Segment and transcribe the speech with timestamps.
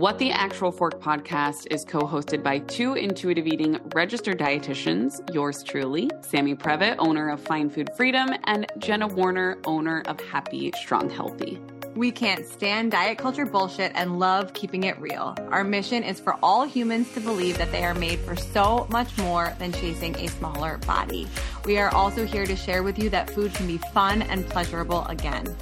[0.00, 5.62] What the Actual Fork podcast is co hosted by two intuitive eating registered dietitians, yours
[5.62, 11.10] truly, Sammy Previte, owner of Find Food Freedom, and Jenna Werner, owner of Happy Strong
[11.10, 11.60] Healthy.
[11.94, 15.36] We can't stand diet culture bullshit and love keeping it real.
[15.50, 19.14] Our mission is for all humans to believe that they are made for so much
[19.18, 21.28] more than chasing a smaller body.
[21.66, 25.04] We are also here to share with you that food can be fun and pleasurable
[25.08, 25.54] again.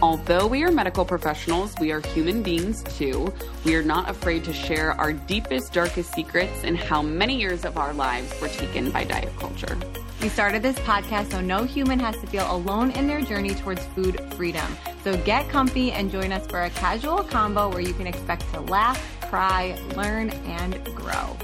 [0.00, 3.34] Although we are medical professionals, we are human beings too.
[3.64, 7.76] We are not afraid to share our deepest, darkest secrets and how many years of
[7.76, 9.76] our lives were taken by diet culture.
[10.22, 13.84] We started this podcast so no human has to feel alone in their journey towards
[13.86, 14.76] food freedom.
[15.02, 18.60] So get comfy and join us for a casual combo where you can expect to
[18.60, 21.36] laugh, cry, learn, and grow.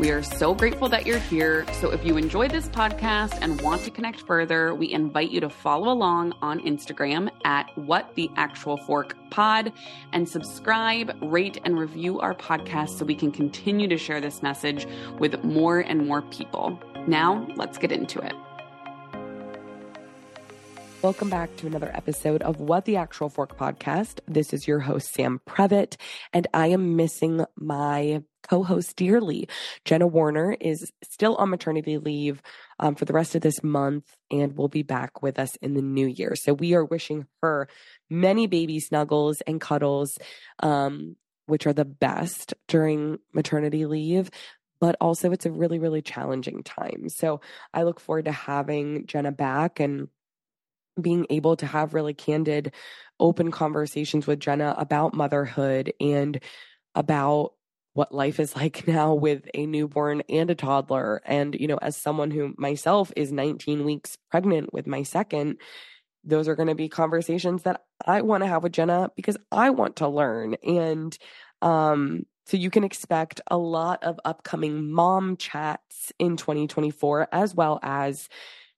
[0.00, 1.66] We are so grateful that you're here.
[1.74, 5.50] So if you enjoyed this podcast and want to connect further, we invite you to
[5.50, 9.74] follow along on Instagram at What the Actual Fork Pod
[10.14, 14.86] and subscribe, rate, and review our podcast so we can continue to share this message
[15.18, 16.80] with more and more people.
[17.06, 18.32] Now, let's get into it.
[21.02, 24.20] Welcome back to another episode of What the Actual Fork podcast.
[24.26, 25.96] This is your host, Sam Previte,
[26.32, 29.48] and I am missing my co host dearly.
[29.84, 32.42] Jenna Werner is still on maternity leave
[32.78, 35.82] um, for the rest of this month and will be back with us in the
[35.82, 36.34] new year.
[36.36, 37.68] So we are wishing her
[38.08, 40.18] many baby snuggles and cuddles,
[40.60, 44.30] um, which are the best during maternity leave.
[44.80, 47.10] But also, it's a really, really challenging time.
[47.10, 47.42] So
[47.74, 50.08] I look forward to having Jenna back and
[51.00, 52.72] being able to have really candid,
[53.18, 56.40] open conversations with Jenna about motherhood and
[56.94, 57.52] about
[57.92, 61.22] what life is like now with a newborn and a toddler.
[61.24, 65.58] And, you know, as someone who myself is 19 weeks pregnant with my second,
[66.22, 69.70] those are going to be conversations that I want to have with Jenna because I
[69.70, 70.56] want to learn.
[70.62, 71.16] And,
[71.62, 77.78] um, so you can expect a lot of upcoming mom chats in 2024, as well
[77.80, 78.28] as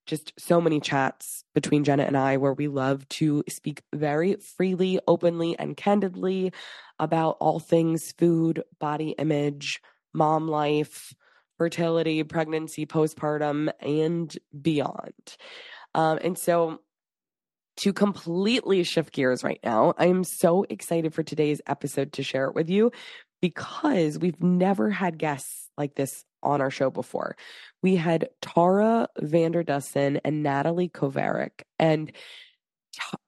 [0.05, 4.99] just so many chats between Jenna and I where we love to speak very freely,
[5.07, 6.51] openly, and candidly
[6.99, 9.81] about all things food, body image,
[10.13, 11.13] mom life,
[11.57, 15.37] fertility, pregnancy, postpartum, and beyond.
[15.95, 16.79] Um, and so,
[17.77, 22.45] to completely shift gears right now, I am so excited for today's episode to share
[22.45, 22.91] it with you
[23.41, 27.35] because we've never had guests like this on our show before.
[27.83, 31.61] We had Tara Vander Dussen and Natalie Kovarik.
[31.77, 32.11] And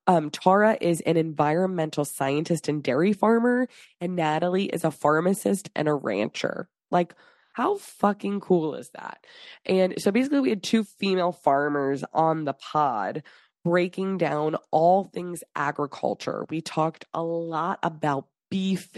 [0.08, 3.68] um, Tara is an environmental scientist and dairy farmer,
[4.00, 6.70] and Natalie is a pharmacist and a rancher.
[6.90, 7.14] Like,
[7.54, 9.26] how fucking cool is that?
[9.66, 13.24] And so basically, we had two female farmers on the pod
[13.64, 16.46] breaking down all things agriculture.
[16.50, 18.90] We talked a lot about beef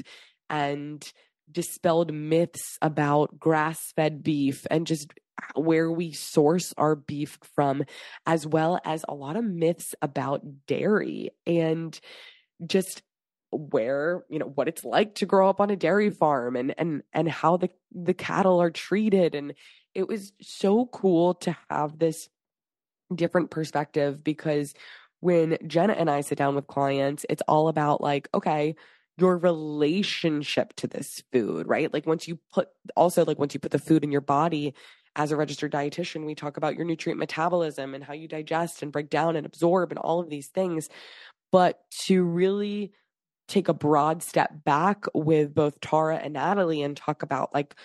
[0.50, 1.10] and
[1.52, 5.14] dispelled myths about grass fed beef and just
[5.56, 7.84] where we source our beef from,
[8.26, 12.00] as well as a lot of myths about dairy and
[12.66, 13.02] just
[13.52, 17.02] where you know what it's like to grow up on a dairy farm and and
[17.14, 19.36] and how the the cattle are treated.
[19.36, 19.54] And
[19.94, 22.30] it was so cool to have this
[23.14, 24.74] different perspective because
[25.20, 28.76] when Jenna and I sit down with clients it's all about like okay
[29.18, 31.92] your relationship to this food, right?
[31.94, 34.74] Like once you put also like once you put the food in your body
[35.16, 38.92] as a registered dietitian, we talk about your nutrient metabolism and how you digest and
[38.92, 40.90] break down and absorb and all of these things.
[41.52, 42.92] But to really
[43.48, 47.76] take a broad step back with both Tara and Natalie and talk about like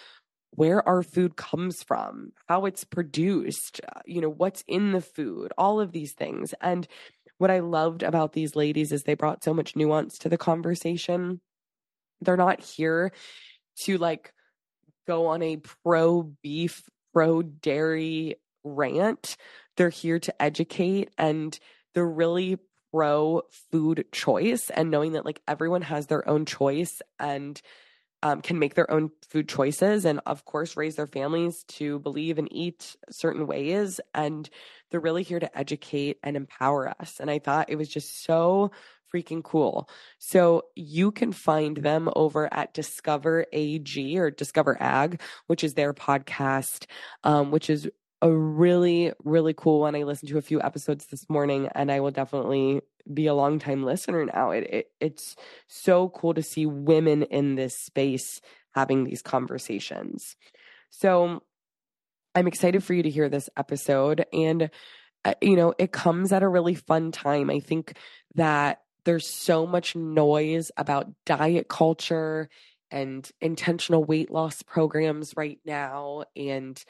[0.55, 5.53] where our food comes from, how it's produced, uh, you know, what's in the food,
[5.57, 6.53] all of these things.
[6.61, 6.87] And
[7.43, 11.41] what I loved about these ladies is they brought so much nuance to the conversation.
[12.21, 13.11] They're not here
[13.81, 14.33] to like
[15.09, 19.37] go on a pro beef, pro dairy rant.
[19.77, 21.59] They're here to educate and
[21.95, 22.59] they're really
[22.93, 23.43] pro
[23.73, 27.61] food choice and knowing that like everyone has their own choice and
[28.23, 32.39] um, can make their own food choices and of course raise their families to believe
[32.39, 34.49] and eat certain ways and
[34.91, 37.19] they're really here to educate and empower us.
[37.19, 38.71] And I thought it was just so
[39.13, 39.89] freaking cool.
[40.19, 45.93] So you can find them over at Discover AG or Discover Ag, which is their
[45.93, 46.87] podcast,
[47.25, 47.89] um, which is
[48.23, 49.97] a really, really cool one.
[49.97, 52.81] I listened to a few episodes this morning and I will definitely
[53.13, 54.51] be a long time listener now.
[54.51, 58.41] It, it it's so cool to see women in this space
[58.75, 60.37] having these conversations.
[60.91, 61.43] So
[62.35, 64.25] I'm excited for you to hear this episode.
[64.33, 64.71] And,
[65.25, 67.51] uh, you know, it comes at a really fun time.
[67.51, 67.97] I think
[68.35, 72.49] that there's so much noise about diet culture
[72.91, 76.83] and intentional weight loss programs right now and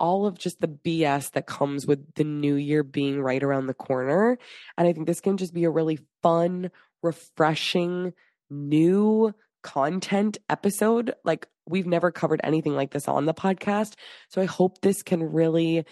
[0.00, 3.74] all of just the BS that comes with the new year being right around the
[3.74, 4.38] corner.
[4.76, 6.70] And I think this can just be a really fun,
[7.02, 8.14] refreshing,
[8.48, 9.32] new
[9.62, 11.14] content episode.
[11.24, 13.94] Like we've never covered anything like this on the podcast.
[14.28, 15.84] So I hope this can really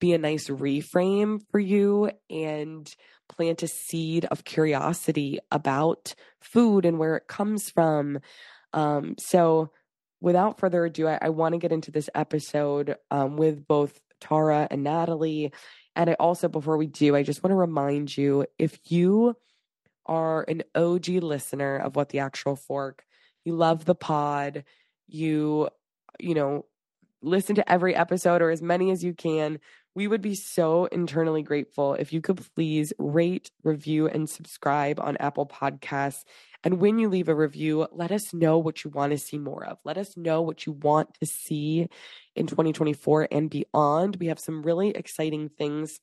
[0.00, 2.88] be a nice reframe for you and
[3.28, 8.20] plant a seed of curiosity about food and where it comes from.
[8.72, 9.70] Um, so
[10.20, 14.68] without further ado, I, I want to get into this episode um, with both Tara
[14.70, 15.52] and Natalie.
[15.94, 19.36] And I also, before we do, I just want to remind you if you
[20.06, 23.04] are an OG listener of What the Actual Fork,
[23.44, 24.64] you love the pod,
[25.06, 25.68] you,
[26.18, 26.64] you know,
[27.22, 29.58] listen to every episode or as many as you can,
[29.94, 35.16] we would be so internally grateful if you could please rate, review, and subscribe on
[35.16, 36.24] Apple Podcasts.
[36.64, 39.64] And when you leave a review, let us know what you want to see more
[39.64, 39.78] of.
[39.84, 41.88] Let us know what you want to see
[42.34, 44.16] in 2024 and beyond.
[44.16, 46.00] We have some really exciting things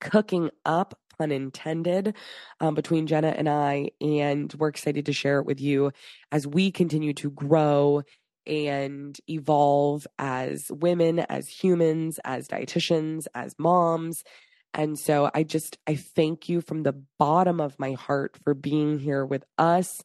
[0.00, 2.14] cooking up, pun intended,
[2.60, 3.90] um, between Jenna and I.
[4.00, 5.92] And we're excited to share it with you
[6.30, 8.02] as we continue to grow
[8.46, 14.24] and evolve as women, as humans, as dietitians, as moms.
[14.72, 18.98] And so I just, I thank you from the bottom of my heart for being
[18.98, 20.02] here with us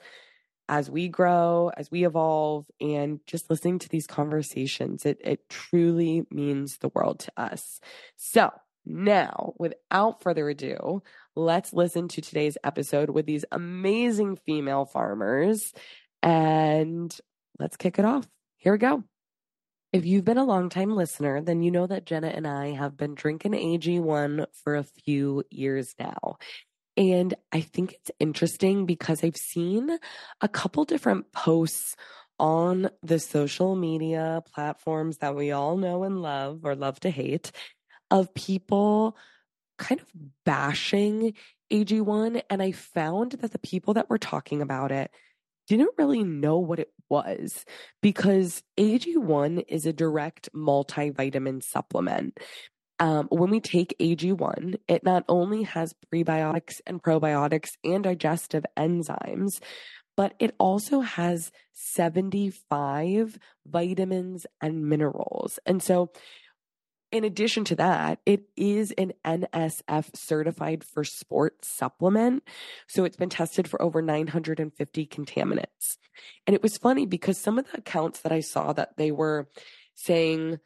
[0.68, 5.06] as we grow, as we evolve, and just listening to these conversations.
[5.06, 7.80] It, it truly means the world to us.
[8.16, 8.52] So
[8.86, 11.04] now, without further ado,
[11.36, 15.74] let's listen to today's episode with these amazing female farmers.
[16.24, 17.16] And
[17.60, 18.28] let's kick it off.
[18.58, 19.04] Here we go.
[19.96, 23.16] If you've been a longtime listener, then you know that Jenna and I have been
[23.16, 26.36] drinking AG1 for a few years now.
[26.98, 29.98] And I think it's interesting because I've seen
[30.42, 31.96] a couple different posts
[32.38, 37.54] on the social media platforms that we all know and love or love to hate
[38.12, 39.16] of people
[39.78, 40.08] kind of
[40.44, 41.36] bashing
[41.72, 42.42] AG1.
[42.50, 45.10] And I found that the people that were talking about it
[45.70, 47.66] didn't really know what it was
[48.02, 52.38] because AG1 is a direct multivitamin supplement.
[53.00, 59.60] Um, when we take AG1, it not only has prebiotics and probiotics and digestive enzymes,
[60.16, 65.60] but it also has 75 vitamins and minerals.
[65.66, 66.12] And so
[67.16, 72.44] in addition to that, it is an NSF certified for sports supplement.
[72.88, 75.98] So it's been tested for over 950 contaminants.
[76.46, 79.48] And it was funny because some of the accounts that I saw that they were
[79.94, 80.60] saying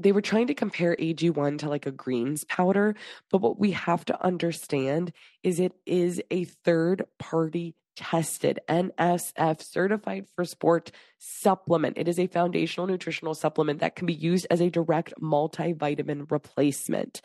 [0.00, 2.96] they were trying to compare AG1 to like a greens powder.
[3.30, 5.12] But what we have to understand
[5.44, 11.98] is it is a third party tested NSF certified for sport supplement.
[11.98, 17.20] It is a foundational nutritional supplement that can be used as a direct multivitamin replacement.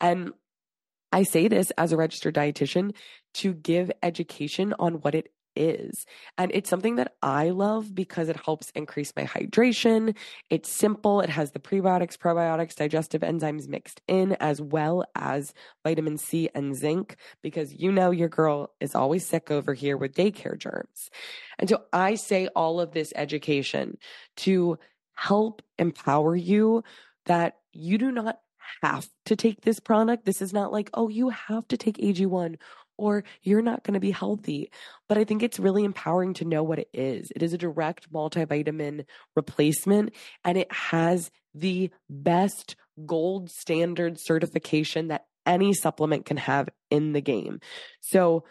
[0.00, 0.32] And
[1.12, 2.94] I say this as a registered dietitian
[3.34, 6.06] to give education on what it is.
[6.38, 10.16] And it's something that I love because it helps increase my hydration.
[10.50, 11.20] It's simple.
[11.20, 16.74] It has the prebiotics, probiotics, digestive enzymes mixed in, as well as vitamin C and
[16.74, 21.10] zinc, because you know your girl is always sick over here with daycare germs.
[21.58, 23.98] And so I say all of this education
[24.38, 24.78] to
[25.14, 26.82] help empower you
[27.26, 28.38] that you do not
[28.82, 30.24] have to take this product.
[30.24, 32.56] This is not like, oh, you have to take AG1
[32.96, 34.70] or you're not going to be healthy.
[35.08, 37.30] But I think it's really empowering to know what it is.
[37.34, 39.04] It is a direct multivitamin
[39.36, 47.12] replacement and it has the best gold standard certification that any supplement can have in
[47.12, 47.60] the game.
[48.00, 48.44] So,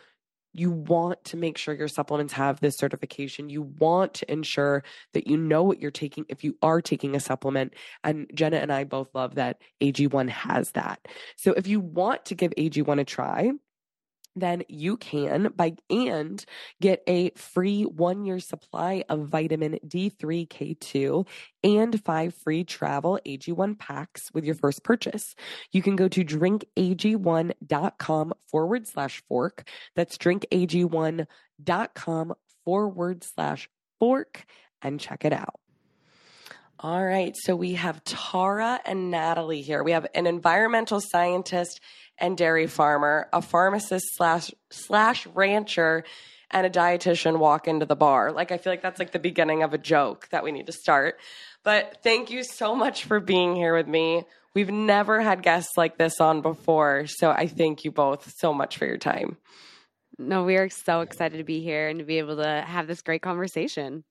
[0.53, 3.49] you want to make sure your supplements have this certification.
[3.49, 4.83] You want to ensure
[5.13, 7.73] that you know what you're taking if you are taking a supplement.
[8.03, 10.99] And Jenna and I both love that AG1 has that.
[11.37, 13.51] So if you want to give AG1 a try,
[14.35, 16.43] then you can by and
[16.81, 21.27] get a free one year supply of vitamin D3K2
[21.63, 25.35] and five free travel AG1 packs with your first purchase.
[25.71, 29.67] You can go to drinkag1.com forward slash fork.
[29.95, 32.33] That's drinkag1.com
[32.65, 34.45] forward slash fork
[34.81, 35.59] and check it out.
[36.83, 37.33] All right.
[37.37, 39.81] So we have Tara and Natalie here.
[39.83, 41.79] We have an environmental scientist
[42.17, 46.03] and dairy farmer, a pharmacist slash slash rancher,
[46.51, 48.33] and a dietitian walk into the bar.
[48.33, 50.73] Like I feel like that's like the beginning of a joke that we need to
[50.73, 51.19] start.
[51.63, 54.25] But thank you so much for being here with me.
[54.53, 58.77] We've never had guests like this on before, so I thank you both so much
[58.77, 59.37] for your time.
[60.19, 63.01] No, we are so excited to be here and to be able to have this
[63.01, 64.03] great conversation.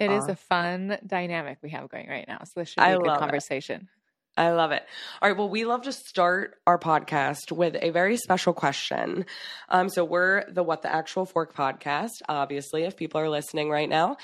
[0.00, 2.38] It is a fun dynamic we have going right now.
[2.44, 3.82] So this should be I a good conversation.
[3.82, 3.88] It.
[4.36, 4.84] I love it.
[5.22, 5.38] All right.
[5.38, 9.26] Well, we love to start our podcast with a very special question.
[9.68, 13.88] Um, so we're the What the Actual Fork podcast, obviously, if people are listening right
[13.88, 14.16] now.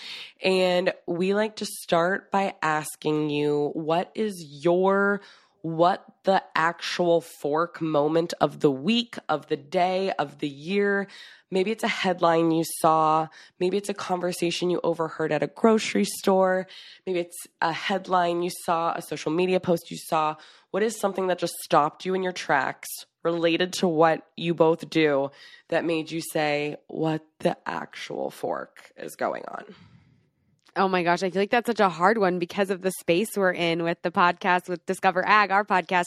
[0.43, 5.21] And we like to start by asking you, what is your
[5.63, 11.07] what the actual fork moment of the week, of the day, of the year.
[11.51, 13.29] Maybe it's a headline you saw.
[13.59, 16.67] Maybe it's a conversation you overheard at a grocery store.
[17.07, 20.37] Maybe it's a headline you saw, a social media post you saw.
[20.71, 22.89] What is something that just stopped you in your tracks
[23.23, 25.31] related to what you both do
[25.69, 29.65] that made you say, what the actual fork is going on?
[30.81, 33.37] Oh my gosh, I feel like that's such a hard one because of the space
[33.37, 36.07] we're in with the podcast with Discover Ag, our podcast.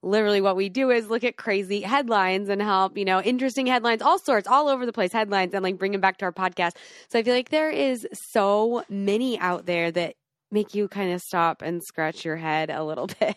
[0.00, 4.00] Literally, what we do is look at crazy headlines and help, you know, interesting headlines,
[4.00, 6.76] all sorts, all over the place headlines, and like bring them back to our podcast.
[7.10, 10.14] So I feel like there is so many out there that
[10.50, 13.36] make you kind of stop and scratch your head a little bit.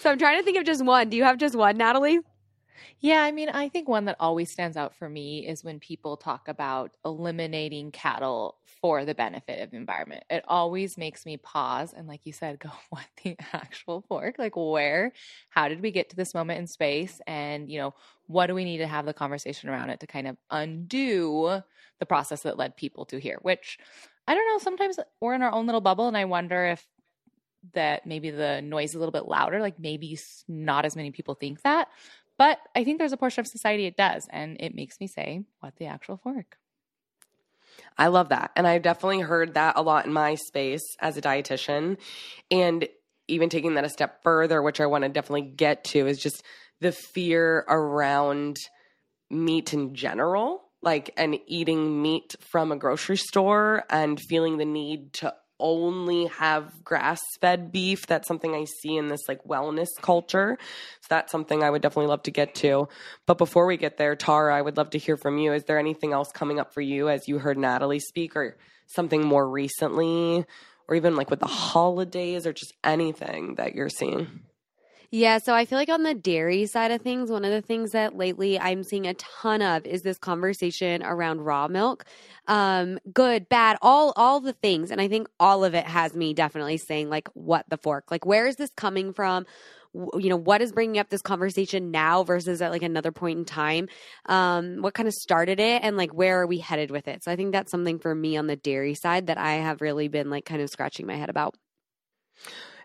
[0.00, 1.10] so I'm trying to think of just one.
[1.10, 2.18] Do you have just one, Natalie?
[3.02, 6.18] Yeah, I mean, I think one that always stands out for me is when people
[6.18, 10.24] talk about eliminating cattle for the benefit of the environment.
[10.28, 14.34] It always makes me pause and, like you said, go, what the actual fork?
[14.38, 15.12] Like, where?
[15.48, 17.20] How did we get to this moment in space?
[17.26, 17.94] And, you know,
[18.26, 21.62] what do we need to have the conversation around it to kind of undo
[22.00, 23.38] the process that led people to here?
[23.40, 23.78] Which
[24.28, 26.86] I don't know, sometimes we're in our own little bubble, and I wonder if
[27.74, 29.60] that maybe the noise is a little bit louder.
[29.60, 31.88] Like maybe not as many people think that.
[32.40, 34.26] But I think there's a portion of society it does.
[34.30, 36.56] And it makes me say, what the actual fork?
[37.98, 38.50] I love that.
[38.56, 41.98] And I've definitely heard that a lot in my space as a dietitian.
[42.50, 42.88] And
[43.28, 46.42] even taking that a step further, which I want to definitely get to, is just
[46.80, 48.56] the fear around
[49.28, 55.12] meat in general, like and eating meat from a grocery store and feeling the need
[55.12, 58.06] to only have grass fed beef.
[58.06, 60.58] That's something I see in this like wellness culture.
[61.00, 62.88] So that's something I would definitely love to get to.
[63.26, 65.52] But before we get there, Tara, I would love to hear from you.
[65.52, 69.24] Is there anything else coming up for you as you heard Natalie speak or something
[69.24, 70.44] more recently
[70.88, 74.40] or even like with the holidays or just anything that you're seeing?
[75.12, 77.90] Yeah, so I feel like on the dairy side of things, one of the things
[77.92, 82.04] that lately I'm seeing a ton of is this conversation around raw milk.
[82.46, 84.92] Um, good, bad, all all the things.
[84.92, 88.10] And I think all of it has me definitely saying like what the fork?
[88.10, 89.46] Like where is this coming from?
[89.92, 93.44] you know what is bringing up this conversation now versus at like another point in
[93.44, 93.88] time
[94.26, 97.32] um what kind of started it and like where are we headed with it so
[97.32, 100.30] i think that's something for me on the dairy side that i have really been
[100.30, 101.56] like kind of scratching my head about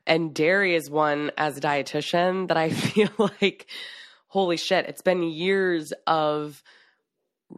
[0.08, 3.10] and dairy is one as a dietitian that I feel
[3.42, 3.68] like,
[4.28, 6.62] holy shit, it's been years of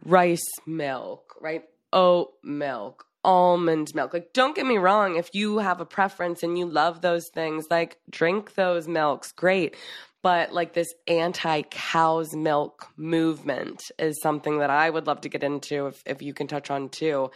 [0.04, 1.64] rice milk, right?
[1.92, 4.12] Oat milk, almond milk.
[4.12, 7.66] Like, don't get me wrong, if you have a preference and you love those things,
[7.70, 9.76] like, drink those milks, great.
[10.22, 15.44] But like this anti cow's milk movement is something that I would love to get
[15.44, 17.30] into if, if you can touch on too.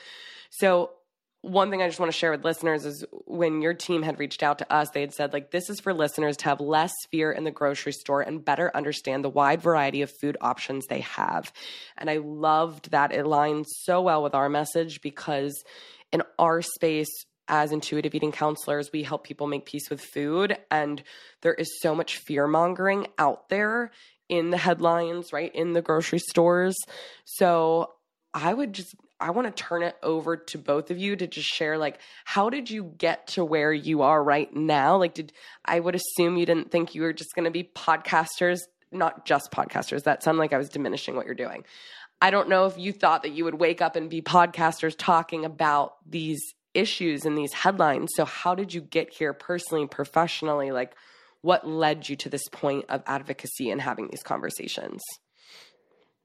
[0.50, 0.90] So
[1.42, 4.44] one thing I just want to share with listeners is when your team had reached
[4.44, 7.32] out to us, they had said, like, this is for listeners to have less fear
[7.32, 11.52] in the grocery store and better understand the wide variety of food options they have.
[11.98, 15.64] And I loved that it aligns so well with our message because
[16.12, 17.10] in our space,
[17.48, 20.56] as intuitive eating counselors, we help people make peace with food.
[20.70, 21.02] And
[21.40, 23.90] there is so much fear mongering out there
[24.28, 25.52] in the headlines, right?
[25.52, 26.76] In the grocery stores.
[27.24, 27.94] So
[28.32, 31.48] I would just I want to turn it over to both of you to just
[31.48, 34.96] share like how did you get to where you are right now?
[34.96, 35.32] Like did
[35.64, 38.58] I would assume you didn't think you were just going to be podcasters,
[38.90, 40.02] not just podcasters.
[40.02, 41.64] That sounded like I was diminishing what you're doing.
[42.20, 45.44] I don't know if you thought that you would wake up and be podcasters talking
[45.44, 46.42] about these
[46.74, 48.10] issues and these headlines.
[48.16, 50.72] So how did you get here personally, professionally?
[50.72, 50.96] Like
[51.42, 55.00] what led you to this point of advocacy and having these conversations?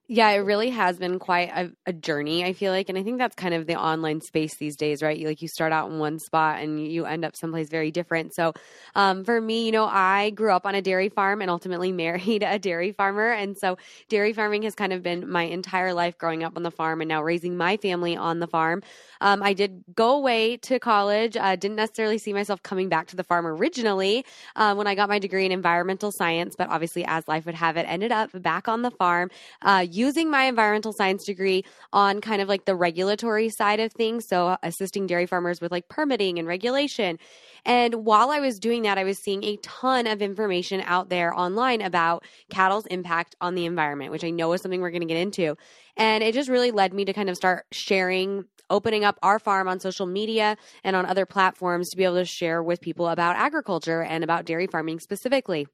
[0.09, 2.87] Yeah, it really has been quite a, a, journey, I feel like.
[2.87, 5.17] And I think that's kind of the online space these days, right?
[5.17, 8.33] You, like you start out in one spot and you end up someplace very different.
[8.33, 8.53] So
[8.95, 12.41] um, for me, you know, I grew up on a dairy farm and ultimately married
[12.41, 13.33] a dairy farmer.
[13.33, 16.71] And so dairy farming has kind of been my entire life growing up on the
[16.71, 18.83] farm and now raising my family on the farm.
[19.19, 21.35] Um, I did go away to college.
[21.35, 25.09] Uh, didn't necessarily see myself coming back to the farm originally uh, when I got
[25.09, 28.69] my degree in environmental science, but obviously, as life would have it, ended up back
[28.69, 29.29] on the farm.
[29.61, 34.27] Uh, using my environmental science degree on kind of like the regulatory side of things.
[34.27, 37.17] So, assisting dairy farmers with like permitting and regulation.
[37.65, 41.37] And while I was doing that, I was seeing a ton of information out there
[41.37, 45.07] online about cattle's impact on the environment, which I know is something we're going to
[45.07, 45.57] get into.
[45.97, 49.67] And it just really led me to kind of start sharing, opening up our farm
[49.67, 53.35] on social media and on other platforms to be able to share with people about
[53.35, 55.67] agriculture and about dairy farming specifically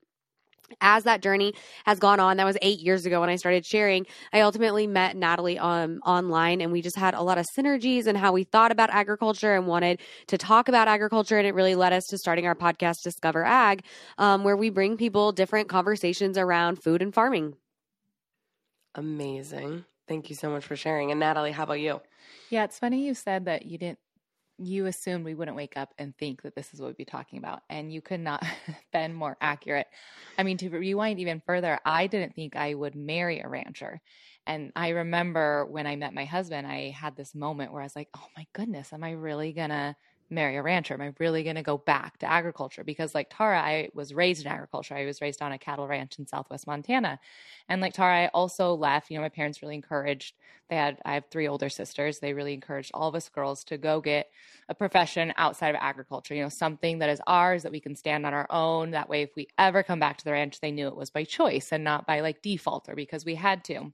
[0.82, 1.54] as that journey
[1.86, 4.06] has gone on, that was eight years ago when I started sharing.
[4.32, 8.18] I ultimately met Natalie um, online, and we just had a lot of synergies and
[8.18, 11.38] how we thought about agriculture and wanted to talk about agriculture.
[11.38, 13.84] And it really led us to starting our podcast, Discover Ag,
[14.18, 17.56] um, where we bring people different conversations around food and farming.
[18.96, 19.86] Amazing.
[20.08, 21.12] Thank you so much for sharing.
[21.12, 22.02] And Natalie, how about you?
[22.50, 24.00] Yeah, it's funny you said that you didn't
[24.66, 27.40] you assumed we wouldn't wake up and think that this is what we'd be talking
[27.40, 27.62] about.
[27.70, 29.88] And you could not have been more accurate.
[30.38, 34.02] I mean, to rewind even further, I didn't think I would marry a rancher.
[34.46, 37.96] And I remember when I met my husband, I had this moment where I was
[37.96, 39.96] like, oh my goodness, am I really gonna
[40.34, 40.94] marry a rancher?
[40.94, 42.84] Am I really going to go back to agriculture?
[42.84, 44.96] Because, like Tara, I was raised in agriculture.
[44.96, 47.20] I was raised on a cattle ranch in southwest Montana.
[47.70, 49.10] And, like Tara, I also left.
[49.10, 50.36] You know, my parents really encouraged,
[50.70, 52.20] they had, I have three older sisters.
[52.20, 54.30] They really encouraged all of us girls to go get
[54.70, 58.26] a profession outside of agriculture, you know, something that is ours that we can stand
[58.26, 58.92] on our own.
[58.92, 61.24] That way, if we ever come back to the ranch, they knew it was by
[61.24, 63.94] choice and not by like default or because we had to.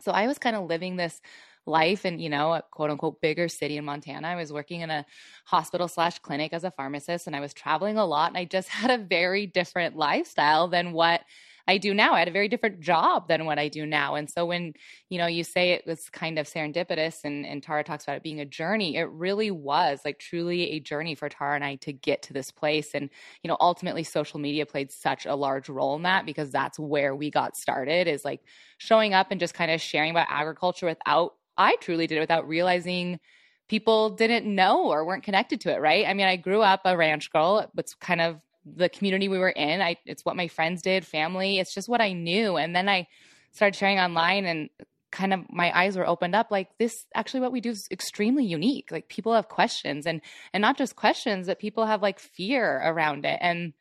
[0.00, 1.20] So I was kind of living this
[1.66, 4.28] life in, you know, a quote unquote bigger city in Montana.
[4.28, 5.06] I was working in a
[5.44, 8.68] hospital slash clinic as a pharmacist and I was traveling a lot and I just
[8.80, 11.22] had a very different lifestyle than what
[11.66, 12.12] I do now.
[12.12, 14.16] I had a very different job than what I do now.
[14.16, 14.74] And so when,
[15.08, 18.22] you know, you say it was kind of serendipitous and, and Tara talks about it
[18.22, 21.92] being a journey, it really was like truly a journey for Tara and I to
[21.92, 22.90] get to this place.
[22.92, 23.08] And,
[23.42, 27.16] you know, ultimately social media played such a large role in that because that's where
[27.16, 28.42] we got started is like
[28.76, 32.48] showing up and just kind of sharing about agriculture without I truly did it without
[32.48, 33.20] realizing
[33.68, 36.06] people didn't know or weren't connected to it, right?
[36.06, 37.70] I mean, I grew up a ranch girl.
[37.76, 39.80] It's kind of the community we were in.
[39.80, 41.58] I it's what my friends did, family.
[41.58, 42.56] It's just what I knew.
[42.56, 43.06] And then I
[43.52, 44.70] started sharing online and
[45.10, 48.44] kind of my eyes were opened up like this actually what we do is extremely
[48.44, 48.90] unique.
[48.90, 50.20] Like people have questions and
[50.52, 53.38] and not just questions, but people have like fear around it.
[53.40, 53.74] And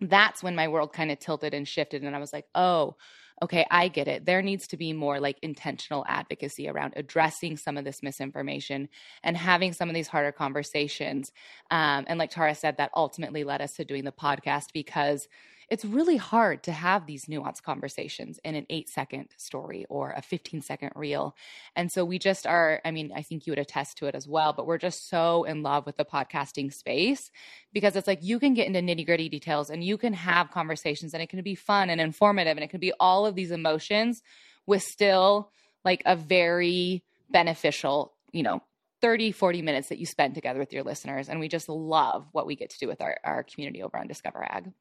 [0.00, 2.96] that's when my world kind of tilted and shifted and I was like, "Oh,
[3.42, 4.24] okay, I get it.
[4.24, 8.88] There needs to be more like intentional advocacy around addressing some of this misinformation
[9.22, 11.32] and having some of these harder conversations.
[11.70, 15.28] Um, and like Tara said, that ultimately led us to doing the podcast because
[15.68, 20.22] it's really hard to have these nuanced conversations in an eight second story or a
[20.22, 21.34] 15 second reel.
[21.74, 24.28] And so we just are, I mean, I think you would attest to it as
[24.28, 27.30] well, but we're just so in love with the podcasting space
[27.72, 31.14] because it's like you can get into nitty gritty details and you can have conversations
[31.14, 34.22] and it can be fun and informative and it can be all of these emotions
[34.66, 35.50] with still
[35.84, 38.62] like a very beneficial, you know,
[39.02, 41.28] 30, 40 minutes that you spend together with your listeners.
[41.28, 44.06] And we just love what we get to do with our, our community over on
[44.06, 44.72] Discover Ag.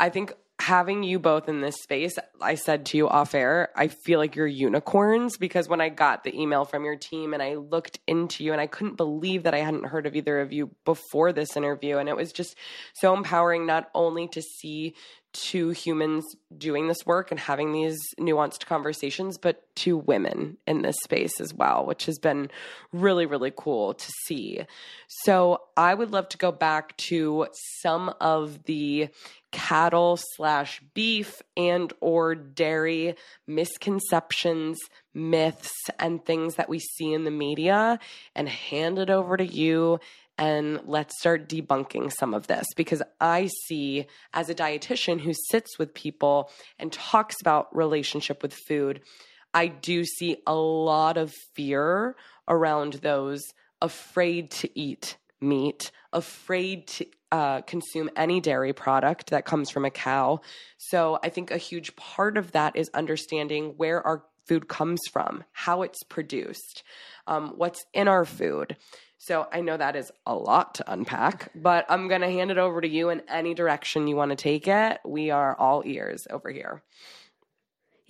[0.00, 3.88] I think having you both in this space, I said to you off air, I
[3.88, 7.56] feel like you're unicorns because when I got the email from your team and I
[7.56, 10.74] looked into you and I couldn't believe that I hadn't heard of either of you
[10.84, 11.98] before this interview.
[11.98, 12.56] And it was just
[12.94, 14.94] so empowering not only to see
[15.32, 16.24] two humans
[16.56, 21.54] doing this work and having these nuanced conversations, but to women in this space as
[21.54, 22.50] well, which has been
[22.92, 24.60] really, really cool to see.
[25.24, 27.46] So I would love to go back to
[27.80, 29.08] some of the
[29.52, 33.16] cattle slash beef and or dairy
[33.46, 34.78] misconceptions
[35.12, 37.98] myths and things that we see in the media
[38.34, 39.98] and hand it over to you
[40.40, 45.78] and let's start debunking some of this because I see as a dietitian who sits
[45.78, 49.02] with people and talks about relationship with food,
[49.52, 52.16] I do see a lot of fear
[52.48, 53.42] around those
[53.82, 59.90] afraid to eat meat, afraid to uh, consume any dairy product that comes from a
[59.90, 60.40] cow.
[60.78, 65.44] So I think a huge part of that is understanding where our food comes from,
[65.52, 66.82] how it's produced,
[67.26, 68.76] um, what's in our food.
[69.18, 72.58] So I know that is a lot to unpack, but I'm going to hand it
[72.58, 74.98] over to you in any direction you want to take it.
[75.04, 76.82] We are all ears over here.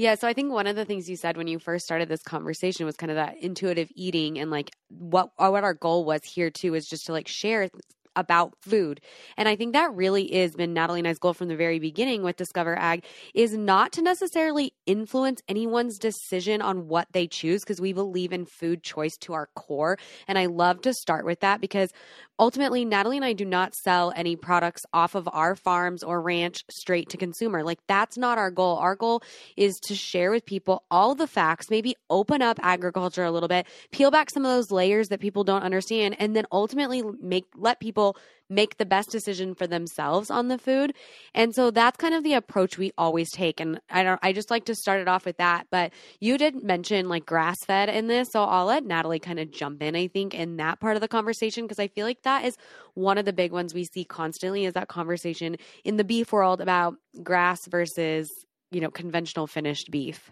[0.01, 2.23] Yeah, so I think one of the things you said when you first started this
[2.23, 6.49] conversation was kind of that intuitive eating and like what what our goal was here
[6.49, 7.69] too is just to like share
[8.17, 9.01] about food.
[9.37, 12.23] And I think that really is been Natalie and I's goal from the very beginning
[12.23, 17.81] with Discover Ag is not to necessarily influence anyone's decision on what they choose because
[17.81, 19.99] we believe in food choice to our core.
[20.27, 21.93] And I love to start with that because
[22.41, 26.65] ultimately, Natalie and I do not sell any products off of our farms or ranch
[26.71, 27.63] straight to consumer.
[27.63, 28.79] Like, that's not our goal.
[28.79, 29.23] Our goal
[29.57, 33.67] is to share with people all the facts, maybe open up agriculture a little bit,
[33.93, 37.79] peel back some of those layers that people don't understand, and then ultimately make let
[37.79, 38.17] people
[38.51, 40.93] make the best decision for themselves on the food.
[41.35, 43.61] And so that's kind of the approach we always take.
[43.61, 45.69] And I don't I just like to start it off with that.
[45.71, 48.29] But you did mention like grass fed in this.
[48.33, 51.09] So I'll let Natalie kind of jump in, I think, in that part of the
[51.09, 52.57] conversation because I feel like that is
[52.95, 56.61] one of the big ones we see constantly is that conversation in the beef world
[56.61, 58.31] about grass versus,
[58.71, 60.31] you know, conventional finished beef.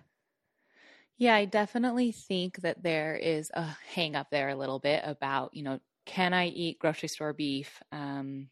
[1.18, 5.52] Yeah, I definitely think that there is a hang up there a little bit about,
[5.52, 7.82] you know, can I eat grocery store beef?
[7.92, 8.48] Um,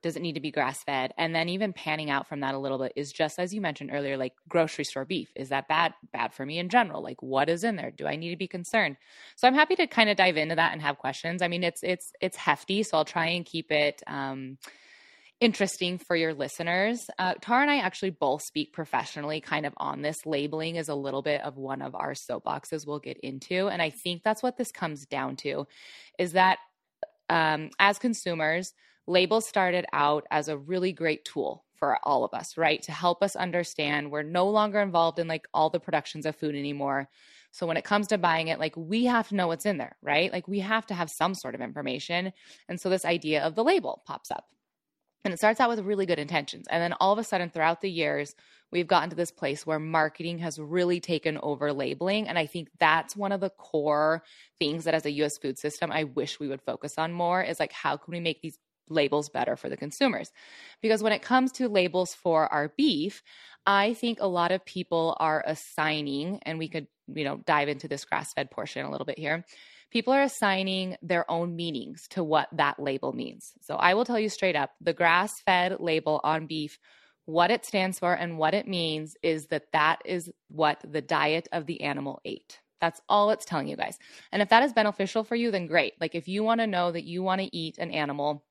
[0.00, 1.12] does it need to be grass fed?
[1.18, 3.90] And then even panning out from that a little bit is just as you mentioned
[3.92, 5.32] earlier, like grocery store beef.
[5.34, 5.94] Is that bad?
[6.12, 7.02] Bad for me in general?
[7.02, 7.90] Like what is in there?
[7.90, 8.96] Do I need to be concerned?
[9.34, 11.42] So I'm happy to kind of dive into that and have questions.
[11.42, 14.58] I mean, it's it's it's hefty, so I'll try and keep it um,
[15.40, 17.06] interesting for your listeners.
[17.18, 20.26] Uh, Tara and I actually both speak professionally kind of on this.
[20.26, 23.68] Labeling is a little bit of one of our soapboxes we'll get into.
[23.68, 25.66] And I think that's what this comes down to
[26.18, 26.58] is that
[27.28, 28.74] um, as consumers,
[29.06, 32.82] labels started out as a really great tool for all of us, right?
[32.82, 36.54] To help us understand we're no longer involved in like all the productions of food
[36.54, 37.08] anymore.
[37.50, 39.96] So when it comes to buying it, like we have to know what's in there,
[40.02, 40.32] right?
[40.32, 42.32] Like we have to have some sort of information.
[42.68, 44.46] And so this idea of the label pops up.
[45.24, 46.66] And it starts out with really good intentions.
[46.68, 48.34] And then all of a sudden, throughout the years,
[48.70, 52.28] we've gotten to this place where marketing has really taken over labeling.
[52.28, 54.22] And I think that's one of the core
[54.58, 57.58] things that as a US food system, I wish we would focus on more is
[57.58, 58.58] like, how can we make these
[58.90, 60.30] labels better for the consumers?
[60.82, 63.22] Because when it comes to labels for our beef,
[63.66, 67.88] I think a lot of people are assigning, and we could, you know, dive into
[67.88, 69.46] this grass fed portion a little bit here
[69.94, 73.52] people are assigning their own meanings to what that label means.
[73.60, 76.80] So I will tell you straight up the grass fed label on beef,
[77.26, 81.46] what it stands for and what it means is that that is what the diet
[81.52, 82.58] of the animal ate.
[82.80, 83.96] That's all it's telling you guys.
[84.32, 85.94] And if that is beneficial for you, then great.
[86.00, 88.44] Like if you want to know that you want to eat an animal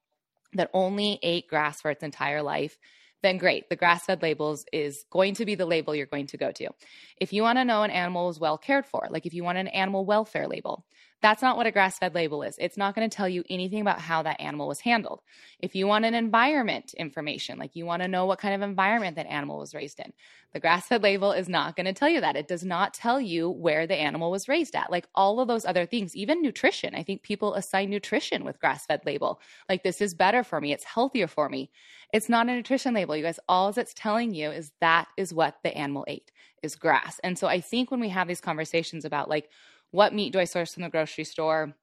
[0.53, 2.77] that only ate grass for its entire life,
[3.21, 3.69] then great.
[3.69, 6.69] The grass fed labels is going to be the label you're going to go to.
[7.17, 9.57] If you want to know an animal is well cared for, like if you want
[9.57, 10.85] an animal welfare label,
[11.23, 12.57] that's not what a grass fed label is.
[12.59, 15.21] It's not going to tell you anything about how that animal was handled.
[15.59, 19.15] If you want an environment information, like you want to know what kind of environment
[19.15, 20.11] that animal was raised in,
[20.51, 22.35] the grass fed label is not going to tell you that.
[22.35, 24.91] It does not tell you where the animal was raised at.
[24.91, 26.93] Like all of those other things, even nutrition.
[26.93, 29.39] I think people assign nutrition with grass fed label.
[29.69, 31.71] Like this is better for me, it's healthier for me.
[32.11, 33.39] It's not a nutrition label, you guys.
[33.47, 36.31] All it's telling you is that is what the animal ate
[36.61, 37.19] is grass.
[37.23, 39.49] And so I think when we have these conversations about like,
[39.93, 41.75] what meat do I source from the grocery store?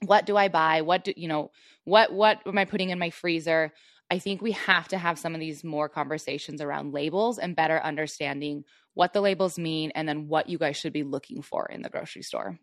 [0.00, 0.80] What do I buy?
[0.80, 1.50] What do you know?
[1.84, 3.72] What what am I putting in my freezer?
[4.10, 7.78] I think we have to have some of these more conversations around labels and better
[7.78, 11.82] understanding what the labels mean and then what you guys should be looking for in
[11.82, 12.58] the grocery store.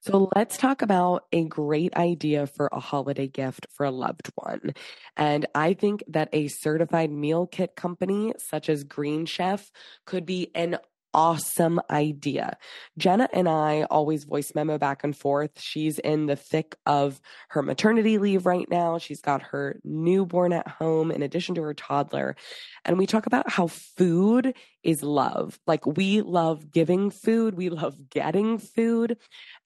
[0.00, 4.72] So let's talk about a great idea for a holiday gift for a loved one.
[5.16, 9.70] And I think that a certified meal kit company such as Green Chef
[10.06, 10.78] could be an
[11.18, 12.56] awesome idea.
[12.96, 15.50] Jenna and I always voice memo back and forth.
[15.60, 18.98] She's in the thick of her maternity leave right now.
[18.98, 22.36] She's got her newborn at home in addition to her toddler.
[22.84, 24.54] And we talk about how food
[24.84, 25.58] is love.
[25.66, 29.16] Like we love giving food, we love getting food.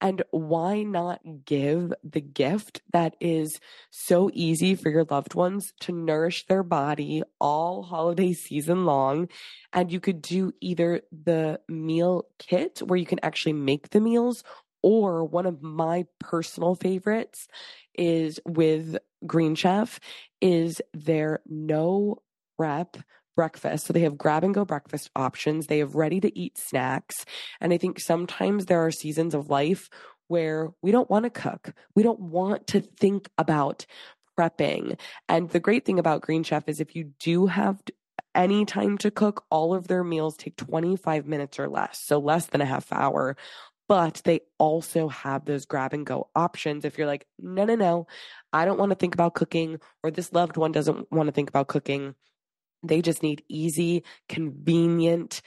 [0.02, 3.60] And why not give the gift that is
[3.90, 9.28] so easy for your loved ones to nourish their body all holiday season long?
[9.72, 14.42] And you could do either the meal kit where you can actually make the meals,
[14.82, 17.46] or one of my personal favorites
[17.94, 20.00] is with Green Chef
[20.40, 22.22] is their no
[22.58, 22.96] prep
[23.34, 23.86] breakfast.
[23.86, 25.66] So they have grab and go breakfast options.
[25.66, 27.24] They have ready to eat snacks.
[27.60, 29.88] And I think sometimes there are seasons of life
[30.28, 31.74] where we don't want to cook.
[31.94, 33.86] We don't want to think about
[34.38, 34.98] prepping.
[35.28, 37.82] And the great thing about Green Chef is if you do have
[38.34, 42.00] any time to cook, all of their meals take 25 minutes or less.
[42.02, 43.36] So less than a half hour.
[43.88, 46.84] But they also have those grab and go options.
[46.84, 48.06] If you're like, no, no, no,
[48.52, 51.50] I don't want to think about cooking, or this loved one doesn't want to think
[51.50, 52.14] about cooking
[52.82, 55.42] they just need easy, convenient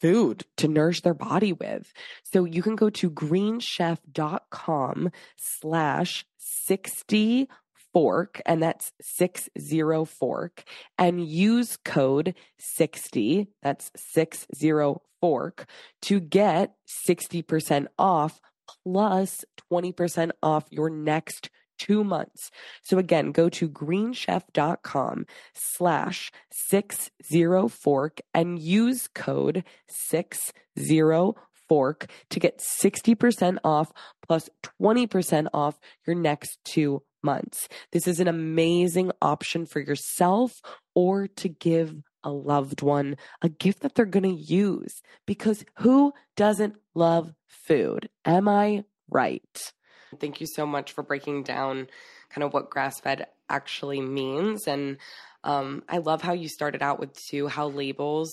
[0.00, 1.92] food to nourish their body with.
[2.24, 7.48] So you can go to greenchef.com slash 60
[7.92, 10.64] fork, and that's 60 fork,
[10.98, 15.66] and use code 60, that's 60 fork,
[16.02, 18.40] to get 60% off
[18.84, 22.50] plus 20% off your next two months.
[22.82, 31.34] So again, go to greenchef.com slash six zero fork and use code six zero
[31.68, 33.92] fork to get 60% off
[34.26, 34.48] plus
[34.80, 37.68] 20% off your next two months.
[37.92, 40.52] This is an amazing option for yourself
[40.94, 46.12] or to give a loved one a gift that they're going to use because who
[46.36, 48.08] doesn't love food?
[48.24, 49.72] Am I right?
[50.18, 51.88] Thank you so much for breaking down
[52.30, 54.66] kind of what grass fed actually means.
[54.66, 54.98] And
[55.44, 58.30] um, I love how you started out with too how labels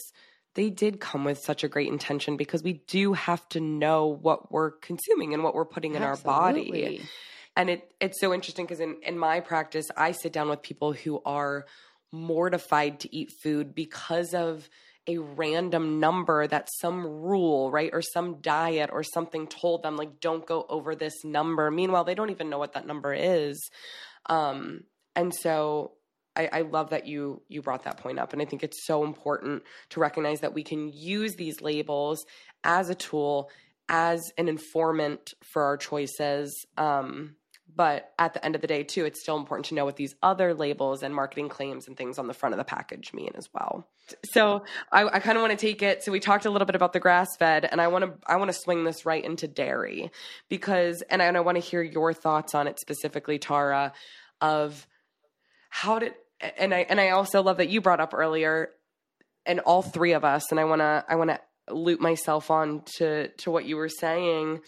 [0.56, 4.52] they did come with such a great intention because we do have to know what
[4.52, 6.32] we're consuming and what we're putting in Absolutely.
[6.32, 7.10] our body.
[7.58, 10.94] And it it's so interesting because in, in my practice, I sit down with people
[10.94, 11.66] who are
[12.12, 14.70] mortified to eat food because of
[15.08, 20.20] a random number that some rule, right, or some diet or something told them, like,
[20.20, 21.70] don't go over this number.
[21.70, 23.70] Meanwhile, they don't even know what that number is.
[24.26, 24.84] Um,
[25.16, 25.92] and so
[26.36, 29.04] I, I love that you you brought that point up, and I think it's so
[29.04, 32.26] important to recognize that we can use these labels
[32.64, 33.50] as a tool,
[33.88, 36.66] as an informant for our choices.
[36.78, 37.36] Um,
[37.74, 40.16] but at the end of the day, too, it's still important to know what these
[40.22, 43.50] other labels and marketing claims and things on the front of the package mean as
[43.54, 43.88] well.
[44.24, 46.04] So I, I kind of want to take it.
[46.04, 48.38] So we talked a little bit about the grass fed, and I want to I
[48.38, 50.12] want to swing this right into dairy
[50.48, 53.94] because, and I, and I want to hear your thoughts on it specifically, Tara,
[54.42, 54.88] of
[55.70, 56.14] how did
[56.58, 58.70] and I and I also love that you brought up earlier,
[59.46, 61.40] and all three of us, and I want to I want to
[61.74, 64.62] loop myself on to to what you were saying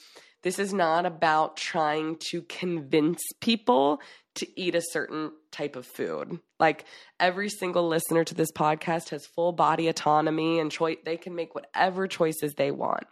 [0.48, 4.00] this is not about trying to convince people
[4.34, 6.40] to eat a certain type of food.
[6.58, 6.86] Like
[7.20, 11.54] every single listener to this podcast has full body autonomy and choice they can make
[11.54, 13.04] whatever choices they want.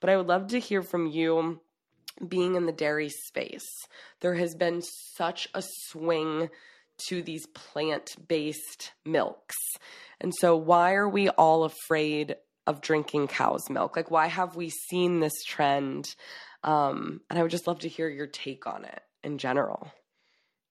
[0.00, 1.60] But I would love to hear from you
[2.26, 3.68] being in the dairy space.
[4.20, 4.80] There has been
[5.14, 6.48] such a swing
[7.08, 9.56] to these plant-based milks.
[10.22, 13.94] And so why are we all afraid of drinking cow's milk?
[13.94, 16.14] Like why have we seen this trend
[16.64, 19.90] um, and I would just love to hear your take on it in general.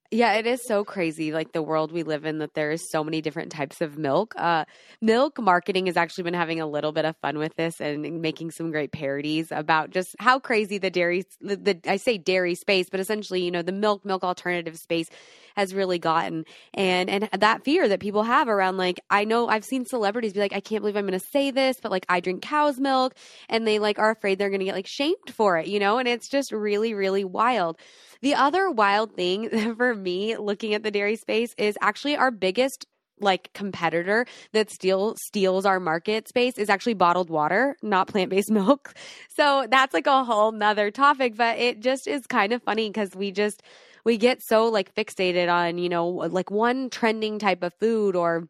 [0.10, 3.04] Yeah, it is so crazy, like the world we live in, that there is so
[3.04, 4.34] many different types of milk.
[4.38, 4.64] Uh,
[5.02, 8.52] milk marketing has actually been having a little bit of fun with this and making
[8.52, 12.88] some great parodies about just how crazy the dairy, the, the I say dairy space,
[12.90, 15.10] but essentially, you know, the milk milk alternative space
[15.58, 19.66] has really gotten, and and that fear that people have around like I know I've
[19.66, 22.22] seen celebrities be like, I can't believe I'm going to say this, but like I
[22.22, 23.14] drink cow's milk,
[23.50, 25.98] and they like are afraid they're going to get like shamed for it, you know,
[25.98, 27.78] and it's just really really wild.
[28.22, 32.86] The other wild thing for me looking at the dairy space is actually our biggest
[33.20, 38.52] like competitor that still steals our market space is actually bottled water, not plant based
[38.52, 38.94] milk.
[39.36, 43.16] So that's like a whole nother topic, but it just is kind of funny because
[43.16, 43.64] we just
[44.06, 48.48] we get so like fixated on, you know, like one trending type of food or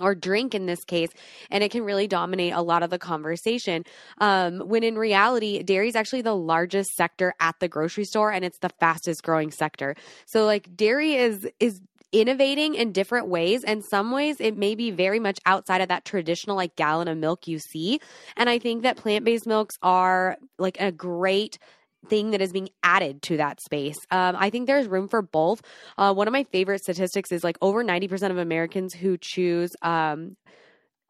[0.00, 1.10] or drink in this case,
[1.50, 3.84] and it can really dominate a lot of the conversation.
[4.18, 8.44] Um, when in reality, dairy is actually the largest sector at the grocery store, and
[8.44, 9.96] it's the fastest growing sector.
[10.26, 11.80] So, like, dairy is is
[12.12, 16.04] innovating in different ways and some ways it may be very much outside of that
[16.04, 18.00] traditional like gallon of milk you see
[18.36, 21.58] and i think that plant-based milks are like a great
[22.08, 23.96] thing that is being added to that space.
[24.10, 25.62] Um, I think there's room for both.
[25.98, 30.36] Uh, one of my favorite statistics is like over 90% of Americans who choose um,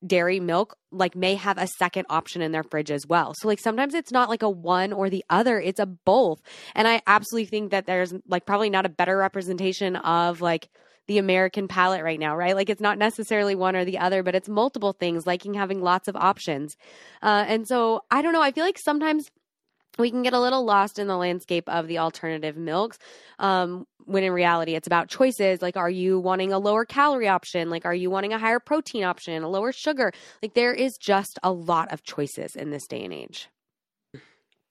[0.06, 3.34] dairy milk like may have a second option in their fridge as well.
[3.38, 6.40] So like sometimes it's not like a one or the other, it's a both.
[6.74, 10.68] And I absolutely think that there's like probably not a better representation of like
[11.06, 12.56] the American palate right now, right?
[12.56, 16.08] Like it's not necessarily one or the other, but it's multiple things, liking having lots
[16.08, 16.76] of options.
[17.22, 19.30] Uh, and so I don't know, I feel like sometimes
[19.98, 22.98] we can get a little lost in the landscape of the alternative milks
[23.38, 27.70] um, when in reality it's about choices like are you wanting a lower calorie option?
[27.70, 30.12] Like are you wanting a higher protein option a lower sugar?
[30.42, 33.48] Like there is just a lot of choices in this day and age.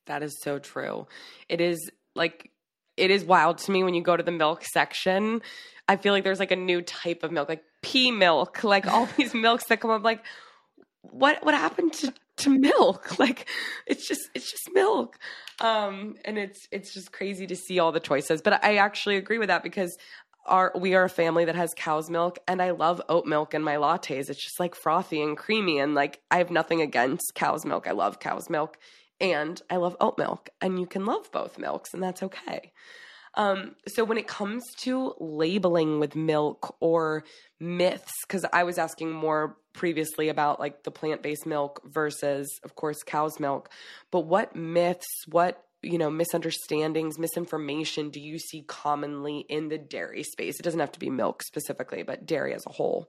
[0.07, 1.07] That is so true.
[1.49, 2.51] It is like
[2.97, 5.41] it is wild to me when you go to the milk section.
[5.87, 9.07] I feel like there's like a new type of milk like pea milk like all
[9.17, 10.23] these milks that come up like
[11.01, 13.17] what what happened to to milk.
[13.19, 13.47] Like
[13.87, 15.17] it's just it's just milk.
[15.59, 18.41] Um and it's it's just crazy to see all the choices.
[18.41, 19.97] But i actually agree with that because
[20.45, 23.63] our we are a family that has cow's milk and i love oat milk in
[23.63, 24.29] my lattes.
[24.29, 27.87] It's just like frothy and creamy and like i have nothing against cow's milk.
[27.87, 28.77] I love cow's milk
[29.19, 32.73] and i love oat milk and you can love both milks and that's okay
[33.35, 37.23] um, so when it comes to labeling with milk or
[37.59, 42.75] myths, because I was asking more previously about like the plant based milk versus, of
[42.75, 43.69] course, cow's milk,
[44.11, 50.23] but what myths, what you know, misunderstandings, misinformation do you see commonly in the dairy
[50.23, 50.59] space?
[50.59, 53.07] It doesn't have to be milk specifically, but dairy as a whole.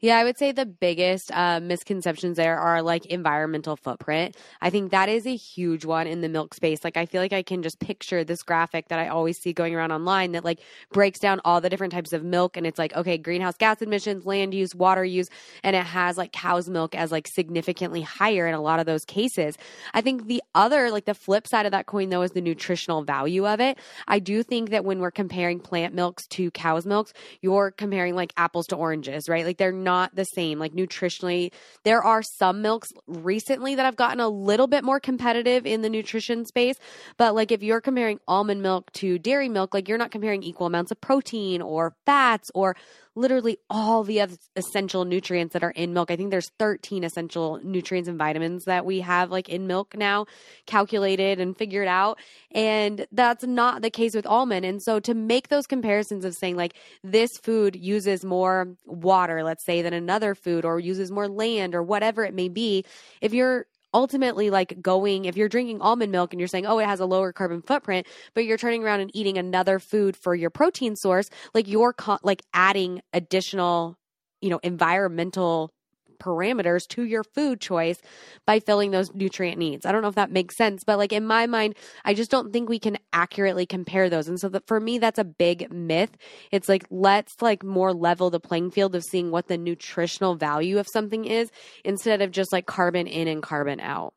[0.00, 4.36] Yeah, I would say the biggest uh, misconceptions there are like environmental footprint.
[4.60, 6.84] I think that is a huge one in the milk space.
[6.84, 9.74] Like, I feel like I can just picture this graphic that I always see going
[9.74, 10.60] around online that like
[10.92, 12.56] breaks down all the different types of milk.
[12.56, 15.28] And it's like, okay, greenhouse gas emissions, land use, water use,
[15.62, 19.04] and it has like cow's milk as like significantly higher in a lot of those
[19.04, 19.56] cases.
[19.94, 23.02] I think the other, like the flip side of that coin though, is the nutritional
[23.02, 23.78] value of it.
[24.06, 28.32] I do think that when we're comparing plant milks to cow's milks, you're comparing like
[28.36, 29.44] apples to oranges, right?
[29.44, 30.58] Like they're not the same.
[30.58, 31.52] Like nutritionally,
[31.84, 35.88] there are some milks recently that have gotten a little bit more competitive in the
[35.88, 36.76] nutrition space.
[37.16, 40.66] But like if you're comparing almond milk to dairy milk, like you're not comparing equal
[40.66, 42.74] amounts of protein or fats or
[43.16, 46.10] literally all the other essential nutrients that are in milk.
[46.10, 50.26] I think there's 13 essential nutrients and vitamins that we have like in milk now
[50.66, 52.18] calculated and figured out.
[52.52, 54.66] And that's not the case with almond.
[54.66, 59.64] And so to make those comparisons of saying like this food uses more water, let's
[59.64, 62.84] say, than another food or uses more land or whatever it may be,
[63.20, 66.84] if you're ultimately like going if you're drinking almond milk and you're saying oh it
[66.84, 70.50] has a lower carbon footprint but you're turning around and eating another food for your
[70.50, 73.96] protein source like you're co- like adding additional
[74.42, 75.72] you know environmental
[76.18, 78.00] parameters to your food choice
[78.46, 79.86] by filling those nutrient needs.
[79.86, 82.52] I don't know if that makes sense, but like in my mind, I just don't
[82.52, 84.28] think we can accurately compare those.
[84.28, 86.16] And so that for me, that's a big myth.
[86.50, 90.78] It's like, let's like more level the playing field of seeing what the nutritional value
[90.78, 91.50] of something is
[91.84, 94.14] instead of just like carbon in and carbon out.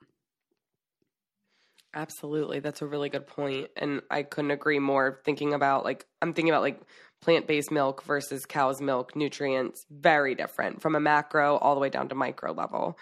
[1.93, 2.59] Absolutely.
[2.59, 3.69] That's a really good point.
[3.75, 6.81] And I couldn't agree more thinking about like, I'm thinking about like
[7.21, 11.89] plant based milk versus cow's milk nutrients very different from a macro all the way
[11.89, 12.97] down to micro level.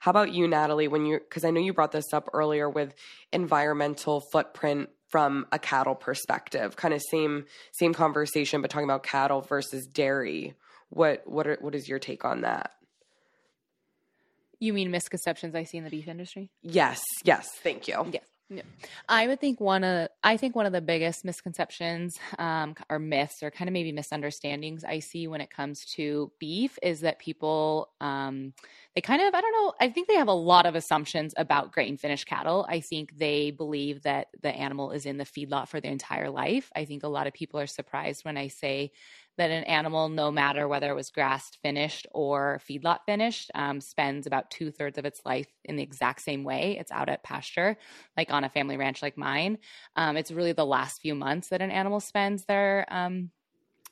[0.00, 0.88] How about you, Natalie?
[0.88, 2.94] When you, because I know you brought this up earlier with
[3.32, 9.42] environmental footprint from a cattle perspective, kind of same same conversation, but talking about cattle
[9.42, 10.54] versus dairy.
[10.88, 12.72] What what are, what is your take on that?
[14.58, 16.50] You mean misconceptions I see in the beef industry?
[16.62, 18.06] Yes, yes, thank you.
[18.12, 18.24] Yes.
[18.50, 18.62] Yeah.
[19.08, 23.42] I would think one of I think one of the biggest misconceptions um, or myths
[23.42, 27.88] or kind of maybe misunderstandings I see when it comes to beef is that people
[28.02, 28.52] um,
[28.94, 31.72] they kind of I don't know I think they have a lot of assumptions about
[31.72, 32.66] grain finished cattle.
[32.68, 36.70] I think they believe that the animal is in the feedlot for their entire life.
[36.76, 38.92] I think a lot of people are surprised when I say
[39.38, 44.26] that an animal, no matter whether it was grass finished or feedlot finished, um, spends
[44.26, 46.76] about two thirds of its life in the exact same way.
[46.78, 47.76] It's out at pasture,
[48.16, 49.58] like on a family ranch like mine.
[49.96, 53.30] Um, it's really the last few months that an animal spends their um,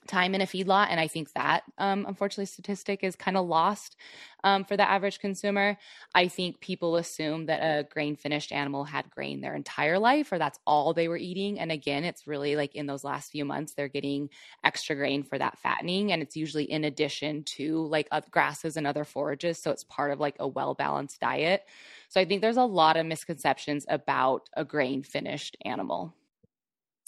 [0.06, 0.88] time in a feedlot.
[0.90, 3.96] And I think that, um, unfortunately, statistic is kind of lost
[4.42, 5.76] um, for the average consumer.
[6.14, 10.38] I think people assume that a grain finished animal had grain their entire life or
[10.38, 11.60] that's all they were eating.
[11.60, 14.30] And again, it's really like in those last few months, they're getting
[14.64, 16.12] extra grain for that fattening.
[16.12, 19.58] And it's usually in addition to like grasses and other forages.
[19.58, 21.66] So it's part of like a well balanced diet.
[22.08, 26.14] So I think there's a lot of misconceptions about a grain finished animal.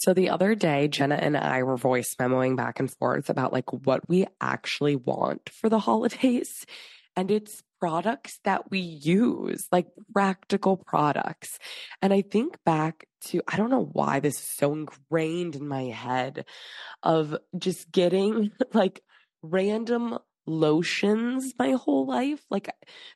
[0.03, 3.71] So the other day, Jenna and I were voice memoing back and forth about like
[3.71, 6.65] what we actually want for the holidays.
[7.15, 11.57] And it's products that we use, like practical products.
[12.01, 15.83] And I think back to, I don't know why this is so ingrained in my
[15.83, 16.43] head
[17.01, 19.01] of just getting like
[19.41, 22.69] random lotions my whole life, like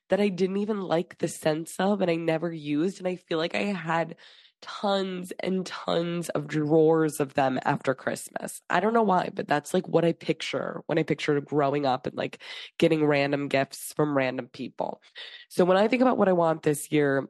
[0.07, 2.99] that I didn't even like the sense of and I never used.
[2.99, 4.15] And I feel like I had
[4.61, 8.61] tons and tons of drawers of them after Christmas.
[8.69, 12.07] I don't know why, but that's like what I picture when I picture growing up
[12.07, 12.39] and like
[12.77, 15.01] getting random gifts from random people.
[15.49, 17.29] So when I think about what I want this year,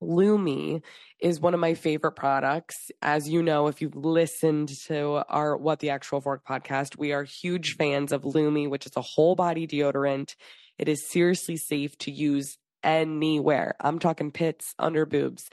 [0.00, 0.82] Lume
[1.20, 2.90] is one of my favorite products.
[3.00, 7.24] As you know, if you've listened to our What the Actual Fork podcast, we are
[7.24, 10.34] huge fans of Lume, which is a whole body deodorant.
[10.78, 13.74] It is seriously safe to use anywhere.
[13.80, 15.48] I'm talking pits, under boobs,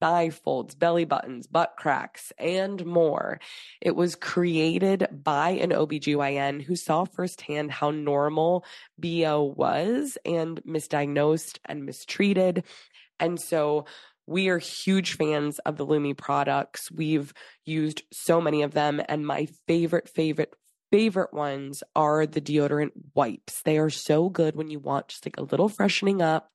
[0.00, 3.40] thigh folds, belly buttons, butt cracks, and more.
[3.80, 8.64] It was created by an OBGYN who saw firsthand how normal
[8.98, 12.64] BO was and misdiagnosed and mistreated.
[13.18, 13.86] And so
[14.26, 16.90] we are huge fans of the Lume products.
[16.90, 17.32] We've
[17.64, 19.00] used so many of them.
[19.08, 20.52] And my favorite, favorite,
[20.96, 23.60] favorite ones are the deodorant wipes.
[23.66, 26.50] They are so good when you want just like a little freshening up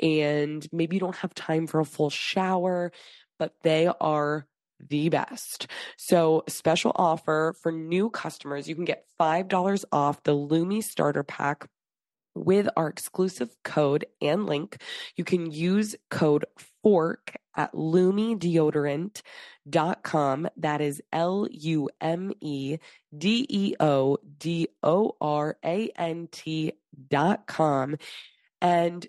[0.00, 2.92] and maybe you don't have time for a full shower,
[3.36, 4.46] but they are
[4.78, 5.66] the best.
[5.98, 11.66] So, special offer for new customers, you can get $5 off the Lume starter pack
[12.36, 14.80] with our exclusive code and link.
[15.16, 16.44] You can use code
[16.84, 20.48] FORK at lumedeodorant.com.
[20.56, 22.78] That is L U M E
[23.16, 27.96] D E O D O R A N T.com.
[28.62, 29.06] And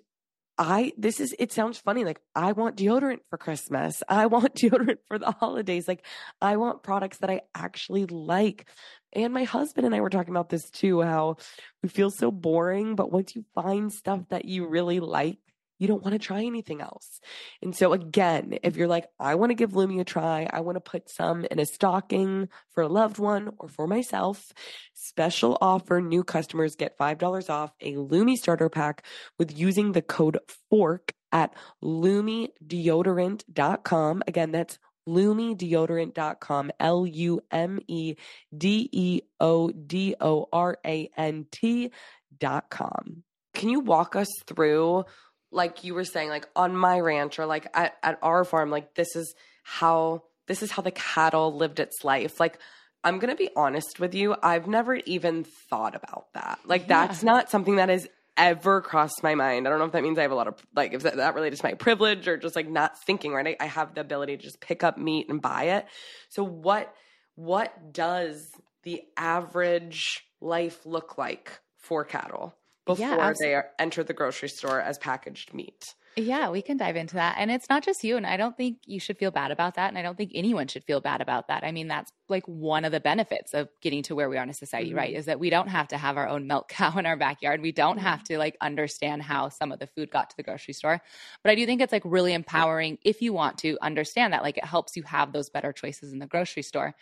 [0.58, 2.04] I, this is, it sounds funny.
[2.04, 4.02] Like, I want deodorant for Christmas.
[4.08, 5.88] I want deodorant for the holidays.
[5.88, 6.04] Like,
[6.40, 8.66] I want products that I actually like.
[9.12, 11.36] And my husband and I were talking about this too how
[11.82, 12.94] we feel so boring.
[12.94, 15.38] But once you find stuff that you really like,
[15.82, 17.20] you don't want to try anything else.
[17.60, 20.76] And so, again, if you're like, I want to give Lume a try, I want
[20.76, 24.52] to put some in a stocking for a loved one or for myself,
[24.94, 29.04] special offer new customers get $5 off a Lume starter pack
[29.40, 30.38] with using the code
[30.70, 31.52] FORK at
[31.82, 34.22] lumedeodorant.com.
[34.28, 34.78] Again, that's
[35.08, 38.14] lumedeodorant.com, L U M E
[38.56, 43.24] D E O D O R A N T.com.
[43.54, 45.04] Can you walk us through?
[45.52, 48.94] Like you were saying, like on my ranch or like at, at our farm, like
[48.94, 52.40] this is how this is how the cattle lived its life.
[52.40, 52.58] Like
[53.04, 56.58] I'm gonna be honest with you, I've never even thought about that.
[56.64, 57.06] Like yeah.
[57.06, 59.66] that's not something that has ever crossed my mind.
[59.66, 61.34] I don't know if that means I have a lot of like if that, that
[61.34, 63.56] related to my privilege or just like not thinking right.
[63.60, 65.86] I, I have the ability to just pick up meat and buy it.
[66.28, 66.94] So what
[67.34, 68.50] what does
[68.82, 72.54] the average life look like for cattle?
[72.84, 75.94] Before yeah, they are, enter the grocery store as packaged meat.
[76.16, 77.36] Yeah, we can dive into that.
[77.38, 78.16] And it's not just you.
[78.16, 79.88] And I don't think you should feel bad about that.
[79.88, 81.64] And I don't think anyone should feel bad about that.
[81.64, 84.50] I mean, that's like one of the benefits of getting to where we are in
[84.50, 84.98] a society, mm-hmm.
[84.98, 85.14] right?
[85.14, 87.62] Is that we don't have to have our own milk cow in our backyard.
[87.62, 90.74] We don't have to like understand how some of the food got to the grocery
[90.74, 91.00] store.
[91.44, 94.42] But I do think it's like really empowering if you want to understand that.
[94.42, 96.96] Like it helps you have those better choices in the grocery store.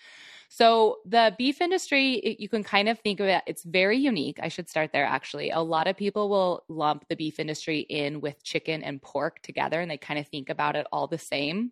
[0.53, 4.41] So the beef industry, it, you can kind of think of it, it's very unique.
[4.43, 5.51] I should start there actually.
[5.51, 9.81] A lot of people will lump the beef industry in with chicken and pork together
[9.81, 11.71] and they kind of think about it all the same.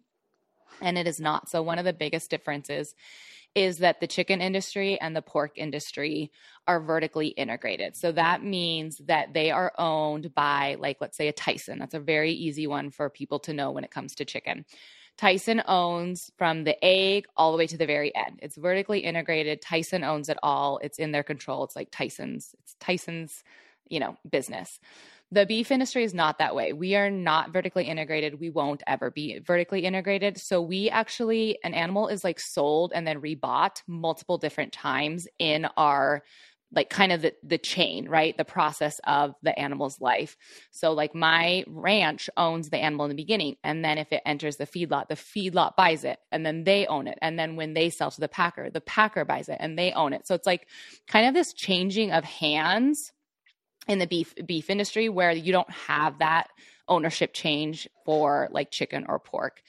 [0.81, 1.49] And it is not.
[1.49, 2.95] So one of the biggest differences
[3.55, 6.31] is that the chicken industry and the pork industry
[6.67, 7.97] are vertically integrated.
[7.97, 11.79] So that means that they are owned by, like, let's say a Tyson.
[11.79, 14.65] That's a very easy one for people to know when it comes to chicken.
[15.17, 18.39] Tyson owns from the egg all the way to the very end.
[18.41, 19.61] It's vertically integrated.
[19.61, 20.79] Tyson owns it all.
[20.79, 21.65] It's in their control.
[21.65, 23.43] It's like Tyson's, it's Tyson's,
[23.89, 24.79] you know, business.
[25.31, 26.73] The beef industry is not that way.
[26.73, 28.41] We are not vertically integrated.
[28.41, 30.39] We won't ever be vertically integrated.
[30.39, 35.67] So we actually, an animal is like sold and then rebought multiple different times in
[35.77, 36.23] our
[36.73, 38.37] like kind of the, the chain, right?
[38.37, 40.37] The process of the animal's life.
[40.71, 43.57] So like my ranch owns the animal in the beginning.
[43.65, 47.09] And then if it enters the feedlot, the feedlot buys it and then they own
[47.09, 47.19] it.
[47.23, 50.13] And then when they sell to the packer, the packer buys it and they own
[50.13, 50.27] it.
[50.27, 50.69] So it's like
[51.07, 53.13] kind of this changing of hands
[53.89, 56.49] in the beef beef industry where you don't have that
[56.89, 59.63] ownership change for like chicken or pork.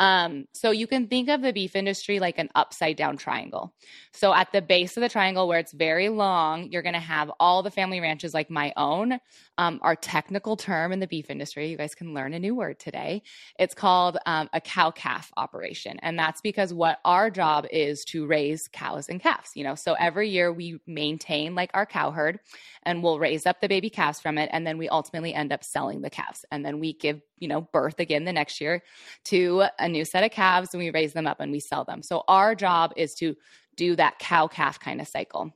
[0.00, 3.72] Um, so you can think of the beef industry like an upside down triangle.
[4.12, 7.30] So at the base of the triangle, where it's very long, you're going to have
[7.38, 9.18] all the family ranches like my own.
[9.58, 12.80] Um, our technical term in the beef industry, you guys can learn a new word
[12.80, 13.22] today.
[13.58, 15.98] It's called um, a cow calf operation.
[16.02, 19.74] And that's because what our job is to raise cows and calves, you know.
[19.74, 22.40] So every year we maintain like our cow herd
[22.82, 24.50] and we'll raise up the baby calves from it.
[24.52, 26.44] And then we ultimately end up selling the calves.
[26.50, 28.82] And then we give you know, birth again the next year
[29.24, 32.02] to a new set of calves and we raise them up and we sell them.
[32.02, 33.34] So our job is to
[33.76, 35.52] do that cow calf kind of cycle.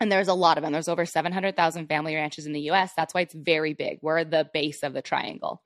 [0.00, 0.72] And there's a lot of them.
[0.72, 2.92] There's over 700,000 family ranches in the US.
[2.96, 3.98] That's why it's very big.
[4.00, 5.62] We're the base of the triangle.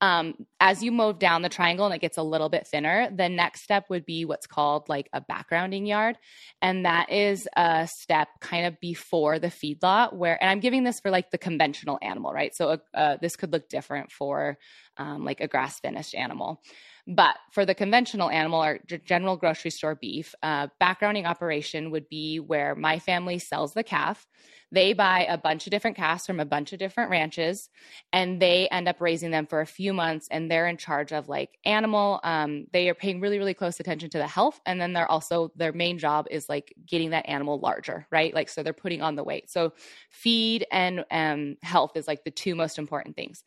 [0.00, 3.28] Um, as you move down the triangle and it gets a little bit thinner, the
[3.28, 6.18] next step would be what's called like a backgrounding yard.
[6.60, 10.98] And that is a step kind of before the feedlot where, and I'm giving this
[10.98, 12.52] for like the conventional animal, right?
[12.54, 14.58] So uh, this could look different for
[14.96, 16.62] um, like a grass finished animal.
[17.06, 22.38] But for the conventional animal or general grocery store beef, uh, backgrounding operation would be
[22.38, 24.28] where my family sells the calf.
[24.70, 27.68] They buy a bunch of different calves from a bunch of different ranches
[28.12, 31.28] and they end up raising them for a few months and they're in charge of
[31.28, 32.20] like animal.
[32.22, 34.60] Um, they are paying really, really close attention to the health.
[34.64, 38.32] And then they're also, their main job is like getting that animal larger, right?
[38.32, 39.50] Like, so they're putting on the weight.
[39.50, 39.72] So
[40.08, 43.42] feed and um, health is like the two most important things.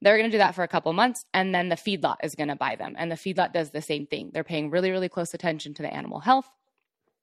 [0.00, 2.48] They're going to do that for a couple months and then the feedlot is going
[2.48, 2.94] to buy them.
[2.96, 4.30] And the feedlot does the same thing.
[4.32, 6.48] They're paying really, really close attention to the animal health.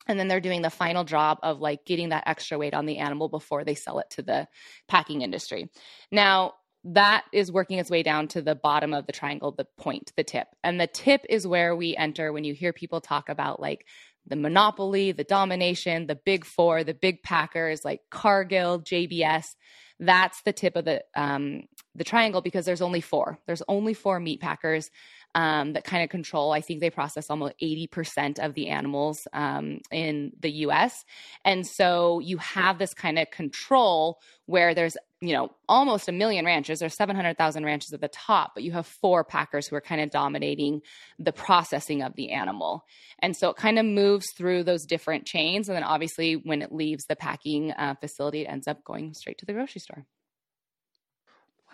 [0.07, 2.97] And then they're doing the final job of like getting that extra weight on the
[2.97, 4.47] animal before they sell it to the
[4.87, 5.69] packing industry.
[6.11, 6.53] Now,
[6.85, 10.23] that is working its way down to the bottom of the triangle, the point, the
[10.23, 10.47] tip.
[10.63, 13.87] And the tip is where we enter when you hear people talk about like
[14.27, 19.55] the monopoly, the domination, the big four, the big packers like Cargill, JBS
[19.99, 21.63] that's the tip of the um,
[21.95, 23.39] the triangle because there's only four.
[23.47, 24.89] There's only four meat packers.
[25.35, 26.53] Um, that kind of control.
[26.53, 31.03] I think they process almost 80% of the animals um, in the US.
[31.43, 36.45] And so you have this kind of control where there's, you know, almost a million
[36.45, 36.79] ranches.
[36.79, 40.09] There's 700,000 ranches at the top, but you have four packers who are kind of
[40.09, 40.81] dominating
[41.19, 42.85] the processing of the animal.
[43.19, 45.67] And so it kind of moves through those different chains.
[45.67, 49.39] And then obviously, when it leaves the packing uh, facility, it ends up going straight
[49.39, 50.05] to the grocery store.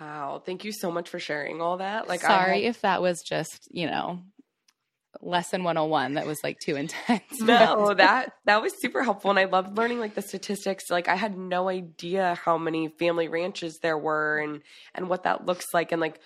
[0.01, 0.41] Wow.
[0.43, 2.07] Thank you so much for sharing all that.
[2.07, 4.19] Like sorry if that was just, you know,
[5.21, 7.39] lesson 101 that was like too intense.
[7.39, 10.89] no, that that was super helpful and I loved learning like the statistics.
[10.89, 14.63] Like I had no idea how many family ranches there were and
[14.95, 16.19] and what that looks like and like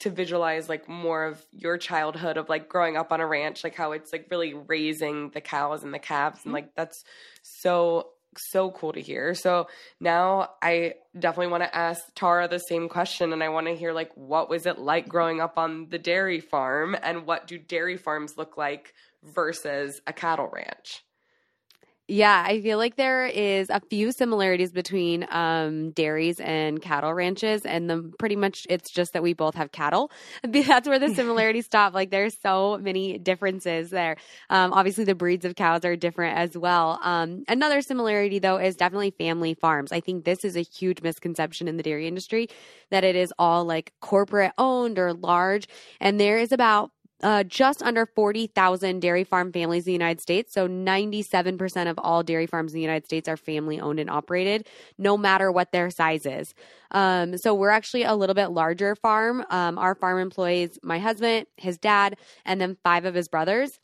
[0.00, 3.76] to visualize like more of your childhood of like growing up on a ranch like
[3.76, 6.54] how it's like really raising the cows and the calves and mm-hmm.
[6.54, 7.04] like that's
[7.42, 9.34] so so cool to hear.
[9.34, 9.68] So
[10.00, 13.92] now I definitely want to ask Tara the same question and I want to hear
[13.92, 17.96] like what was it like growing up on the dairy farm and what do dairy
[17.96, 21.04] farms look like versus a cattle ranch?
[22.08, 27.64] Yeah, I feel like there is a few similarities between um, dairies and cattle ranches,
[27.64, 30.10] and the pretty much it's just that we both have cattle.
[30.42, 31.94] That's where the similarities stop.
[31.94, 34.16] Like there's so many differences there.
[34.50, 36.98] Um, obviously, the breeds of cows are different as well.
[37.02, 39.92] Um, another similarity, though, is definitely family farms.
[39.92, 42.48] I think this is a huge misconception in the dairy industry
[42.90, 45.66] that it is all like corporate owned or large,
[46.00, 46.90] and there is about
[47.22, 50.52] uh, just under 40,000 dairy farm families in the United States.
[50.52, 54.66] So 97% of all dairy farms in the United States are family owned and operated,
[54.98, 56.54] no matter what their size is.
[56.90, 59.44] Um, so we're actually a little bit larger farm.
[59.50, 63.78] Um, our farm employs my husband, his dad, and then five of his brothers.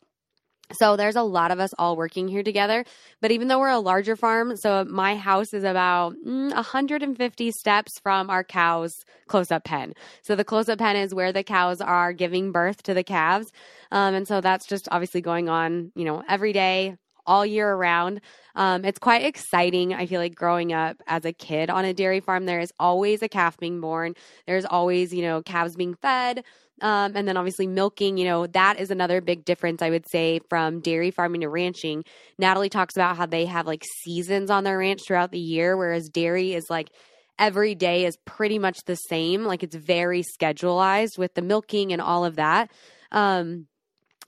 [0.71, 2.85] So there's a lot of us all working here together.
[3.21, 7.99] But even though we're a larger farm, so my house is about mm, 150 steps
[7.99, 9.93] from our cows' close up pen.
[10.21, 13.51] So the close up pen is where the cows are giving birth to the calves.
[13.91, 18.21] Um, and so that's just obviously going on, you know, every day, all year around.
[18.55, 19.93] Um, it's quite exciting.
[19.93, 23.21] I feel like growing up as a kid on a dairy farm, there is always
[23.21, 24.15] a calf being born.
[24.47, 26.43] There's always, you know, calves being fed.
[26.81, 30.39] Um, and then obviously milking, you know, that is another big difference, I would say,
[30.49, 32.03] from dairy farming to ranching.
[32.37, 36.09] Natalie talks about how they have like seasons on their ranch throughout the year, whereas
[36.09, 36.89] dairy is like
[37.37, 39.45] every day is pretty much the same.
[39.45, 42.71] Like it's very schedulized with the milking and all of that.
[43.11, 43.65] Um,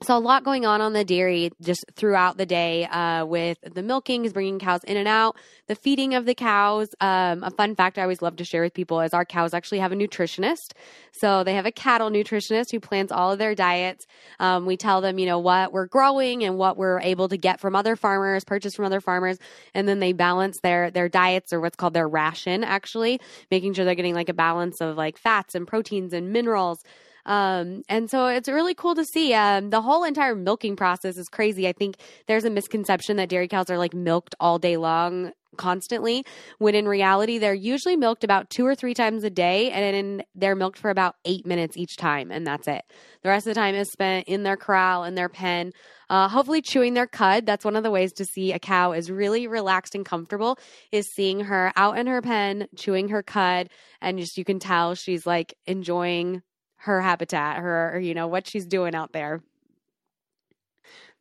[0.02, 3.82] so a lot going on on the dairy just throughout the day uh, with the
[3.82, 5.36] milking is bringing cows in and out
[5.68, 6.88] the feeding of the cows.
[7.00, 9.78] Um, a fun fact i always love to share with people is our cows actually
[9.78, 10.72] have a nutritionist.
[11.12, 14.06] So they have a cattle nutritionist who plans all of their diets.
[14.40, 17.60] Um, we tell them you know what we're growing and what we're able to get
[17.60, 19.38] from other farmers purchase from other farmers
[19.74, 23.84] and then they balance their their diets or what's called their ration actually making sure
[23.84, 26.82] they're getting like a balance of like fats and proteins and minerals
[27.26, 29.34] um, and so it's really cool to see.
[29.34, 31.68] Um, the whole entire milking process is crazy.
[31.68, 31.96] I think
[32.26, 36.24] there's a misconception that dairy cows are like milked all day long constantly
[36.58, 40.56] when in reality they're usually milked about two or three times a day and they're
[40.56, 42.82] milked for about eight minutes each time and that's it
[43.22, 45.70] the rest of the time is spent in their corral in their pen
[46.08, 49.10] uh, hopefully chewing their cud that's one of the ways to see a cow is
[49.10, 50.58] really relaxed and comfortable
[50.90, 53.68] is seeing her out in her pen chewing her cud
[54.00, 56.42] and just you can tell she's like enjoying
[56.82, 59.42] her habitat, her, you know, what she's doing out there.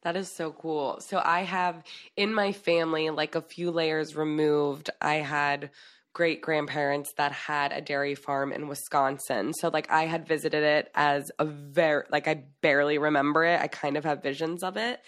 [0.01, 0.99] That is so cool.
[0.99, 1.83] So I have
[2.15, 5.69] in my family, like a few layers removed, I had
[6.13, 9.53] great grandparents that had a dairy farm in Wisconsin.
[9.53, 13.61] So like I had visited it as a very like I barely remember it.
[13.61, 15.01] I kind of have visions of it.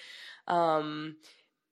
[0.48, 1.18] Um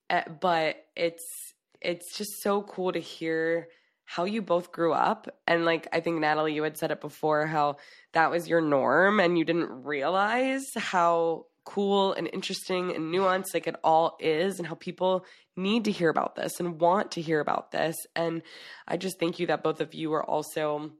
[0.09, 3.69] eh, but it's it's just so cool to hear
[4.11, 5.29] how you both grew up.
[5.47, 7.77] And like, I think Natalie, you had said it before, how
[8.11, 13.67] that was your norm and you didn't realize how cool and interesting and nuanced like
[13.67, 17.39] it all is and how people need to hear about this and want to hear
[17.39, 17.95] about this.
[18.13, 18.41] And
[18.85, 20.91] I just thank you that both of you are also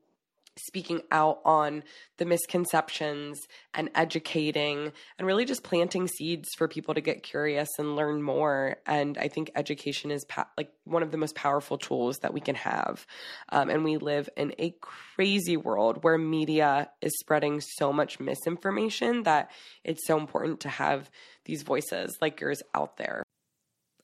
[0.58, 1.84] speaking out on
[2.18, 3.39] the misconceptions
[3.74, 8.78] and educating and really just planting seeds for people to get curious and learn more.
[8.86, 12.41] And i think education is pa- like one of the most powerful tools that we
[12.41, 13.06] can have.
[13.49, 19.24] Um, and we live in a crazy world where media is spreading so much misinformation
[19.24, 19.52] that
[19.84, 21.10] it's so important to have
[21.45, 23.24] these voices like yours out there.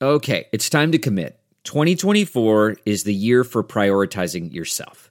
[0.00, 1.38] Okay it's time to commit.
[1.64, 5.10] 2024 is the year for prioritizing yourself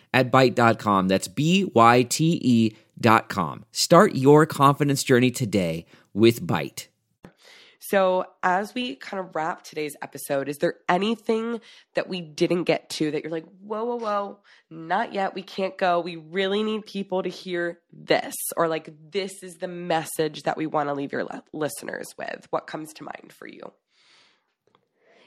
[0.13, 1.07] at Byte.com.
[1.07, 3.65] That's B-Y-T-E dot com.
[3.71, 6.87] Start your confidence journey today with Byte.
[7.91, 11.59] So, as we kind of wrap today's episode, is there anything
[11.95, 14.39] that we didn't get to that you're like, whoa, whoa, whoa,
[14.69, 15.35] not yet.
[15.35, 15.99] We can't go.
[15.99, 20.67] We really need people to hear this, or like, this is the message that we
[20.67, 22.47] want to leave your listeners with?
[22.51, 23.73] What comes to mind for you?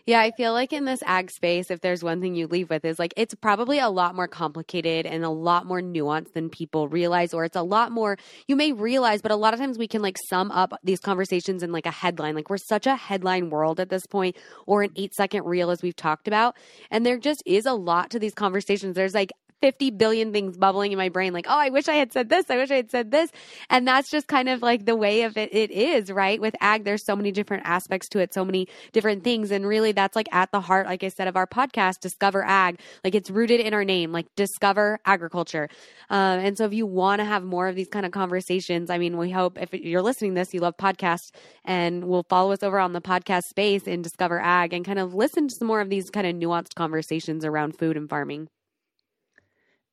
[0.06, 2.84] Yeah, I feel like in this ag space, if there's one thing you leave with,
[2.84, 6.88] is like it's probably a lot more complicated and a lot more nuanced than people
[6.88, 9.88] realize, or it's a lot more you may realize, but a lot of times we
[9.88, 12.34] can like sum up these conversations in like a headline.
[12.34, 14.36] Like we're such a headline world at this point,
[14.66, 16.54] or an eight second reel, as we've talked about.
[16.90, 18.96] And there just is a lot to these conversations.
[18.96, 22.12] There's like 50 billion things bubbling in my brain like oh i wish i had
[22.12, 22.50] said this.
[22.50, 23.30] I wish i had said this.
[23.70, 26.40] And that's just kind of like the way of it it is right?
[26.40, 29.92] With ag there's so many different aspects to it so many different things and really
[29.92, 32.78] that's like at the heart like i said of our podcast discover ag.
[33.02, 35.68] Like it's rooted in our name like discover agriculture.
[36.10, 38.98] Um, and so if you want to have more of these kind of conversations i
[38.98, 41.30] mean we hope if you're listening this you love podcasts
[41.64, 45.14] and will follow us over on the podcast space in discover ag and kind of
[45.14, 48.48] listen to some more of these kind of nuanced conversations around food and farming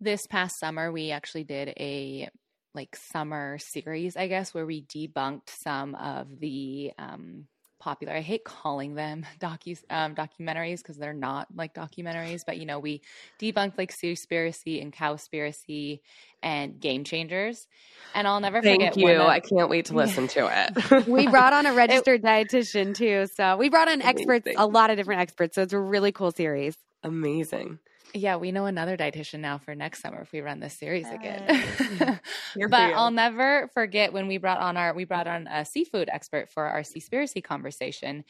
[0.02, 2.28] this past summer we actually did a
[2.74, 7.46] like summer series i guess where we debunked some of the um
[7.80, 12.66] popular i hate calling them docu um, documentaries because they're not like documentaries but you
[12.66, 13.02] know we
[13.40, 16.00] debunked like seaspiracy and cowspiracy
[16.44, 17.68] and game changers
[18.16, 19.08] and i'll never Thank forget you.
[19.08, 21.08] of- I can't wait to listen to it.
[21.08, 24.62] we brought on a registered dietitian too so we brought on experts Amazing.
[24.62, 27.80] a lot of different experts so it's a really cool series Amazing.
[28.14, 31.42] Yeah we know another dietitian now for next summer if we run this series again
[32.70, 32.94] but.
[32.94, 36.66] I'll never forget when we brought on our we brought on a seafood expert for
[36.66, 38.24] our seaspiracy conversation.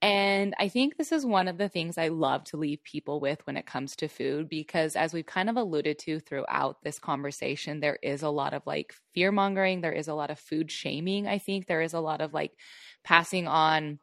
[0.00, 3.40] And I think this is one of the things I love to leave people with
[3.46, 7.78] when it comes to food because as we've kind of alluded to throughout this conversation,
[7.78, 11.28] there is a lot of like fear mongering, there is a lot of food shaming,
[11.28, 12.50] I think there is a lot of like
[13.04, 14.00] passing on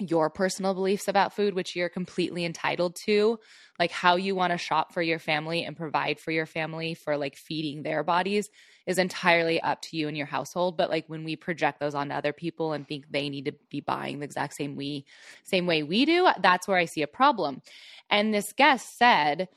[0.00, 3.38] your personal beliefs about food, which you're completely entitled to,
[3.78, 7.16] like how you want to shop for your family and provide for your family for
[7.16, 8.48] like feeding their bodies
[8.86, 10.76] is entirely up to you and your household.
[10.76, 13.80] But like when we project those onto other people and think they need to be
[13.80, 15.04] buying the exact same we
[15.44, 17.62] same way we do, that's where I see a problem.
[18.08, 19.48] And this guest said,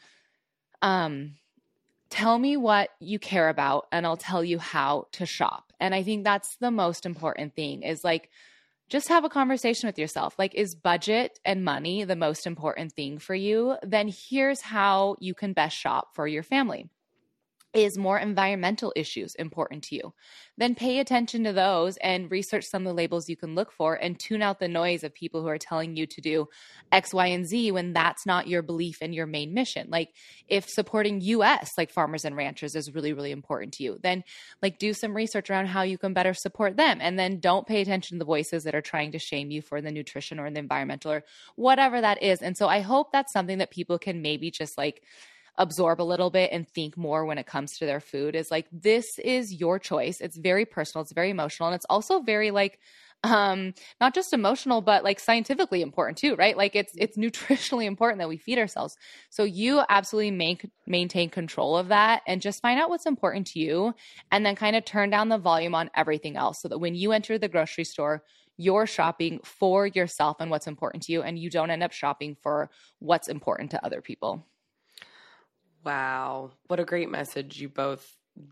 [0.81, 1.35] um,
[2.09, 5.73] tell me what you care about and I'll tell you how to shop.
[5.79, 8.29] And I think that's the most important thing is like
[8.89, 10.35] just have a conversation with yourself.
[10.37, 13.75] Like, is budget and money the most important thing for you?
[13.81, 16.89] Then here's how you can best shop for your family.
[17.73, 20.13] Is more environmental issues important to you?
[20.57, 23.95] Then pay attention to those and research some of the labels you can look for
[23.95, 26.49] and tune out the noise of people who are telling you to do
[26.91, 29.87] X, Y, and Z when that's not your belief and your main mission.
[29.89, 30.09] Like,
[30.47, 34.23] if supporting US, like farmers and ranchers, is really, really important to you, then
[34.61, 36.99] like do some research around how you can better support them.
[37.01, 39.81] And then don't pay attention to the voices that are trying to shame you for
[39.81, 41.23] the nutrition or the environmental or
[41.55, 42.43] whatever that is.
[42.43, 45.01] And so I hope that's something that people can maybe just like
[45.57, 48.67] absorb a little bit and think more when it comes to their food is like
[48.71, 50.19] this is your choice.
[50.19, 51.03] It's very personal.
[51.03, 51.69] It's very emotional.
[51.69, 52.79] And it's also very like
[53.25, 56.57] um not just emotional but like scientifically important too right?
[56.57, 58.97] Like it's it's nutritionally important that we feed ourselves.
[59.29, 63.59] So you absolutely make maintain control of that and just find out what's important to
[63.59, 63.93] you
[64.31, 67.11] and then kind of turn down the volume on everything else so that when you
[67.11, 68.23] enter the grocery store
[68.57, 72.35] you're shopping for yourself and what's important to you and you don't end up shopping
[72.41, 74.45] for what's important to other people
[75.83, 76.51] Wow.
[76.67, 78.05] What a great message you both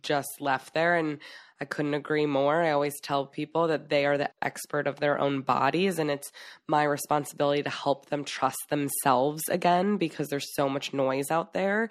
[0.03, 0.95] just left there.
[0.95, 1.19] And
[1.59, 2.61] I couldn't agree more.
[2.63, 6.31] I always tell people that they are the expert of their own bodies, and it's
[6.67, 11.89] my responsibility to help them trust themselves again because there's so much noise out there.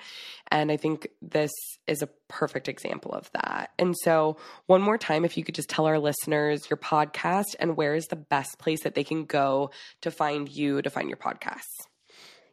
[0.49, 1.53] And I think this
[1.87, 3.71] is a perfect example of that.
[3.79, 7.77] And so, one more time, if you could just tell our listeners your podcast and
[7.77, 9.71] where is the best place that they can go
[10.01, 11.90] to find you, to find your podcasts.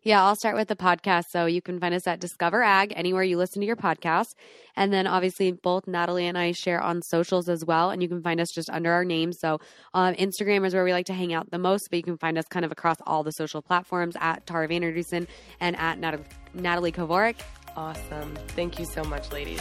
[0.08, 1.26] Yeah, I'll start with the podcast.
[1.32, 4.36] So you can find us at Discover Ag anywhere you listen to your podcast.
[4.74, 7.90] And then obviously both Natalie and I share on socials as well.
[7.90, 9.34] And you can find us just under our name.
[9.34, 9.60] So
[9.94, 12.38] um, Instagram is where we like to hang out the most, but you can find
[12.38, 15.28] us kind of across all the social platforms at Tara Vander Dussen
[15.60, 16.22] and at Nat-
[16.54, 17.42] Natalie Kovarik.
[17.76, 18.34] Awesome.
[18.56, 19.60] Thank you so much, ladies.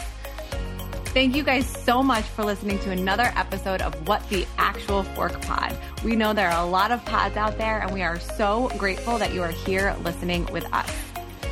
[1.16, 5.40] Thank you guys so much for listening to another episode of What the Actual Fork
[5.40, 5.74] Pod.
[6.04, 9.16] We know there are a lot of pods out there, and we are so grateful
[9.16, 10.94] that you are here listening with us.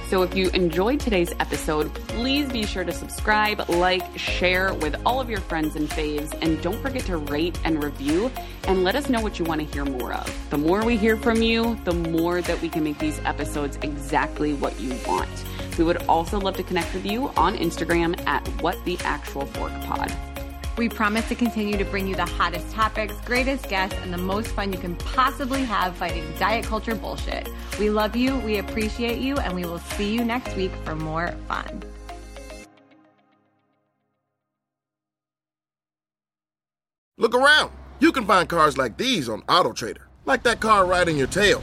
[0.08, 5.18] So if you enjoyed today's episode, please be sure to subscribe, like, share with all
[5.18, 8.30] of your friends and faves, and don't forget to rate and review
[8.64, 10.50] and let us know what you want to hear more of.
[10.50, 14.52] The more we hear from you, the more that we can make these episodes exactly
[14.52, 15.30] what you want.
[15.78, 19.72] We would also love to connect with you on Instagram at What the Actual Fork
[19.82, 20.14] Pod.
[20.76, 24.48] We promise to continue to bring you the hottest topics, greatest guests, and the most
[24.48, 27.48] fun you can possibly have fighting diet culture bullshit.
[27.78, 31.28] We love you, we appreciate you, and we will see you next week for more
[31.46, 31.82] fun.
[37.16, 37.70] Look around.
[38.00, 41.62] You can find cars like these on AutoTrader, like that car riding your tail.